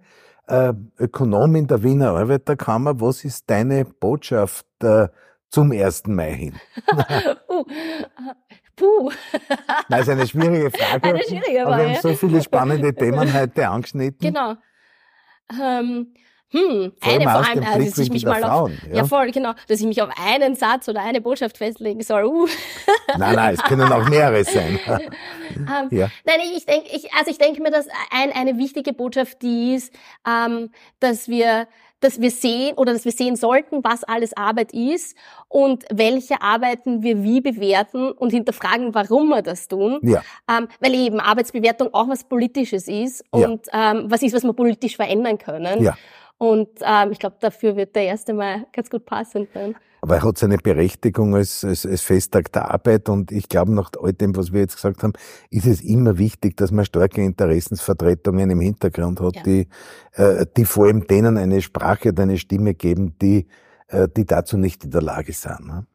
Äh, 0.45 0.73
Ökonomin 0.99 1.65
der 1.65 1.81
Wiener 1.81 2.11
Arbeiterkammer, 2.11 3.01
was 3.01 3.25
ist 3.25 3.49
deine 3.49 3.83
Botschaft 3.83 4.67
äh, 4.83 5.07
zum 5.49 5.71
1. 5.71 6.05
Mai 6.05 6.33
hin? 6.33 6.53
uh, 7.49 7.63
puh. 8.75 9.11
Das 9.89 10.01
ist 10.01 10.09
eine 10.09 10.27
schwierige 10.27 10.69
Frage. 10.69 11.09
Eine 11.09 11.23
schwierige 11.23 11.65
aber 11.65 11.77
wir 11.77 11.89
haben 11.95 12.01
so 12.01 12.13
viele 12.13 12.43
spannende 12.43 12.93
Themen 12.93 13.33
heute 13.33 13.69
angeschnitten. 13.69 14.19
Genau. 14.19 14.53
Ähm, 15.59 16.13
hm, 16.49 16.93
vor 16.99 17.13
eine 17.13 17.23
vor 17.23 17.31
allem, 17.33 17.63
also, 17.63 17.89
dass 17.89 17.97
ich 17.97 18.09
mich 18.09 18.25
mal 18.25 18.41
auf, 18.43 18.71
ja? 18.89 18.97
ja? 18.97 19.03
voll, 19.05 19.31
genau, 19.31 19.53
dass 19.67 19.81
ich 19.81 19.85
mich 19.85 20.01
auf 20.01 20.09
einen 20.17 20.55
Satz 20.55 20.87
oder 20.87 21.01
eine 21.01 21.19
Botschaft 21.19 21.57
festlegen 21.57 22.01
soll. 22.01 22.23
Uh. 22.23 22.47
Nein, 23.17 23.35
nein, 23.35 23.53
es 23.55 23.63
können 23.63 23.91
auch 23.91 24.07
mehrere 24.07 24.43
sein. 24.43 24.79
um, 24.85 24.93
ähm, 25.55 25.87
ja. 25.91 26.09
Nein, 26.25 26.39
ich 26.55 26.65
denke, 26.65 26.87
ich, 26.93 27.13
also 27.13 27.31
ich 27.31 27.37
denke 27.37 27.61
mir, 27.61 27.71
dass 27.71 27.87
ein, 28.11 28.31
eine 28.31 28.57
wichtige 28.57 28.93
Botschaft 28.93 29.41
die 29.41 29.75
ist, 29.75 29.93
ähm, 30.25 30.71
dass 30.99 31.27
wir 31.27 31.67
dass 31.99 32.21
wir 32.21 32.29
sehen 32.29 32.75
oder 32.75 32.93
dass 32.93 33.05
wir 33.05 33.11
sehen 33.11 33.35
sollten, 33.35 33.83
was 33.83 34.03
alles 34.03 34.35
Arbeit 34.37 34.71
ist 34.71 35.17
und 35.47 35.83
welche 35.91 36.41
Arbeiten 36.41 37.01
wir 37.01 37.23
wie 37.23 37.41
bewerten 37.41 38.11
und 38.11 38.29
hinterfragen, 38.29 38.93
warum 38.93 39.29
wir 39.29 39.41
das 39.41 39.67
tun. 39.67 39.99
Ja. 40.03 40.21
Ähm, 40.47 40.67
weil 40.79 40.93
eben 40.93 41.19
Arbeitsbewertung 41.19 41.93
auch 41.93 42.07
was 42.07 42.23
Politisches 42.23 42.87
ist 42.87 43.23
und 43.31 43.65
ja. 43.73 43.91
ähm, 43.91 44.11
was 44.11 44.21
ist, 44.21 44.35
was 44.35 44.43
wir 44.43 44.53
politisch 44.53 44.95
verändern 44.95 45.37
können. 45.39 45.83
Ja. 45.83 45.97
Und 46.37 46.69
ähm, 46.81 47.11
ich 47.11 47.19
glaube, 47.19 47.37
dafür 47.39 47.75
wird 47.75 47.95
der 47.95 48.03
erste 48.03 48.33
Mal 48.33 48.67
ganz 48.73 48.89
gut 48.89 49.05
passend 49.05 49.49
sein. 49.53 49.75
Aber 50.01 50.15
er 50.15 50.23
hat 50.23 50.37
seine 50.37 50.57
Berechtigung 50.57 51.35
als, 51.35 51.63
als, 51.63 51.85
als 51.85 52.01
Festtag 52.01 52.51
der 52.51 52.71
Arbeit 52.71 53.09
und 53.09 53.31
ich 53.31 53.49
glaube, 53.49 53.73
nach 53.73 53.89
all 53.99 54.13
dem, 54.13 54.35
was 54.35 54.53
wir 54.53 54.61
jetzt 54.61 54.75
gesagt 54.75 55.01
haben, 55.01 55.13
ist 55.49 55.65
es 55.65 55.81
immer 55.81 56.19
wichtig, 56.19 56.55
dass 56.55 56.71
man 56.71 56.85
starke 56.85 57.23
Interessensvertretungen 57.23 58.51
im 58.51 58.61
Hintergrund 58.61 59.19
hat, 59.19 59.37
ja. 59.37 59.43
die, 59.43 59.67
äh, 60.13 60.45
die 60.55 60.65
vor 60.65 60.85
allem 60.85 61.07
denen 61.07 61.37
eine 61.37 61.61
Sprache 61.61 62.09
und 62.09 62.19
eine 62.19 62.37
Stimme 62.37 62.75
geben, 62.75 63.17
die, 63.19 63.47
äh, 63.87 64.07
die 64.07 64.25
dazu 64.25 64.57
nicht 64.57 64.83
in 64.83 64.91
der 64.91 65.01
Lage 65.01 65.33
sind. 65.33 65.65
Ne? 65.65 65.87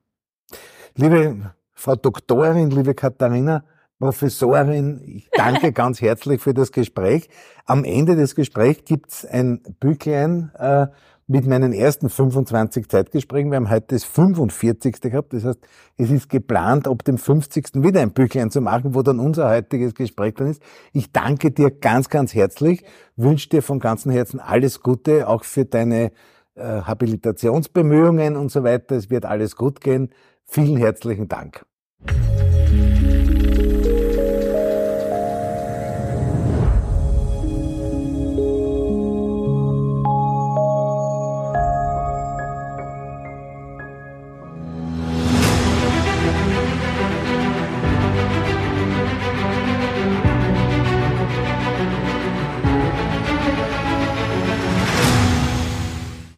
Liebe 0.97 1.53
Frau 1.73 1.95
Doktorin, 1.95 2.71
liebe 2.71 2.95
Katharina, 2.95 3.65
Professorin, 4.03 5.01
ich 5.07 5.31
danke 5.31 5.71
ganz 5.73 6.01
herzlich 6.01 6.41
für 6.41 6.53
das 6.55 6.73
Gespräch. 6.73 7.29
Am 7.67 7.85
Ende 7.85 8.17
des 8.17 8.35
Gesprächs 8.35 8.85
gibt's 8.85 9.25
ein 9.25 9.62
Büchlein, 9.79 10.51
äh, 10.59 10.88
mit 11.29 11.47
meinen 11.47 11.73
ersten 11.73 12.11
25 12.11 12.88
Zeitgesprächen. 12.88 13.53
Wir 13.53 13.59
haben 13.59 13.71
heute 13.71 13.95
das 13.95 14.03
45. 14.03 15.01
gehabt. 15.03 15.33
Das 15.33 15.45
heißt, 15.45 15.61
es 15.99 16.11
ist 16.11 16.29
geplant, 16.29 16.88
ab 16.88 17.05
dem 17.05 17.17
50. 17.17 17.85
wieder 17.85 18.01
ein 18.01 18.11
Büchlein 18.11 18.51
zu 18.51 18.61
machen, 18.61 18.97
wo 18.97 19.03
dann 19.03 19.21
unser 19.21 19.49
heutiges 19.49 19.95
Gespräch 19.95 20.35
dann 20.35 20.49
ist. 20.49 20.61
Ich 20.93 21.12
danke 21.12 21.53
dir 21.53 21.71
ganz, 21.71 22.09
ganz 22.09 22.35
herzlich, 22.35 22.85
wünsche 23.15 23.51
dir 23.51 23.62
von 23.62 23.79
ganzem 23.79 24.11
Herzen 24.11 24.41
alles 24.41 24.81
Gute, 24.81 25.29
auch 25.29 25.45
für 25.45 25.65
deine 25.65 26.11
äh, 26.57 26.65
Habilitationsbemühungen 26.65 28.35
und 28.35 28.51
so 28.51 28.65
weiter. 28.65 28.97
Es 28.97 29.11
wird 29.11 29.27
alles 29.27 29.55
gut 29.55 29.81
gehen. 29.81 30.11
Vielen 30.45 30.77
herzlichen 30.77 31.29
Dank. 31.29 31.65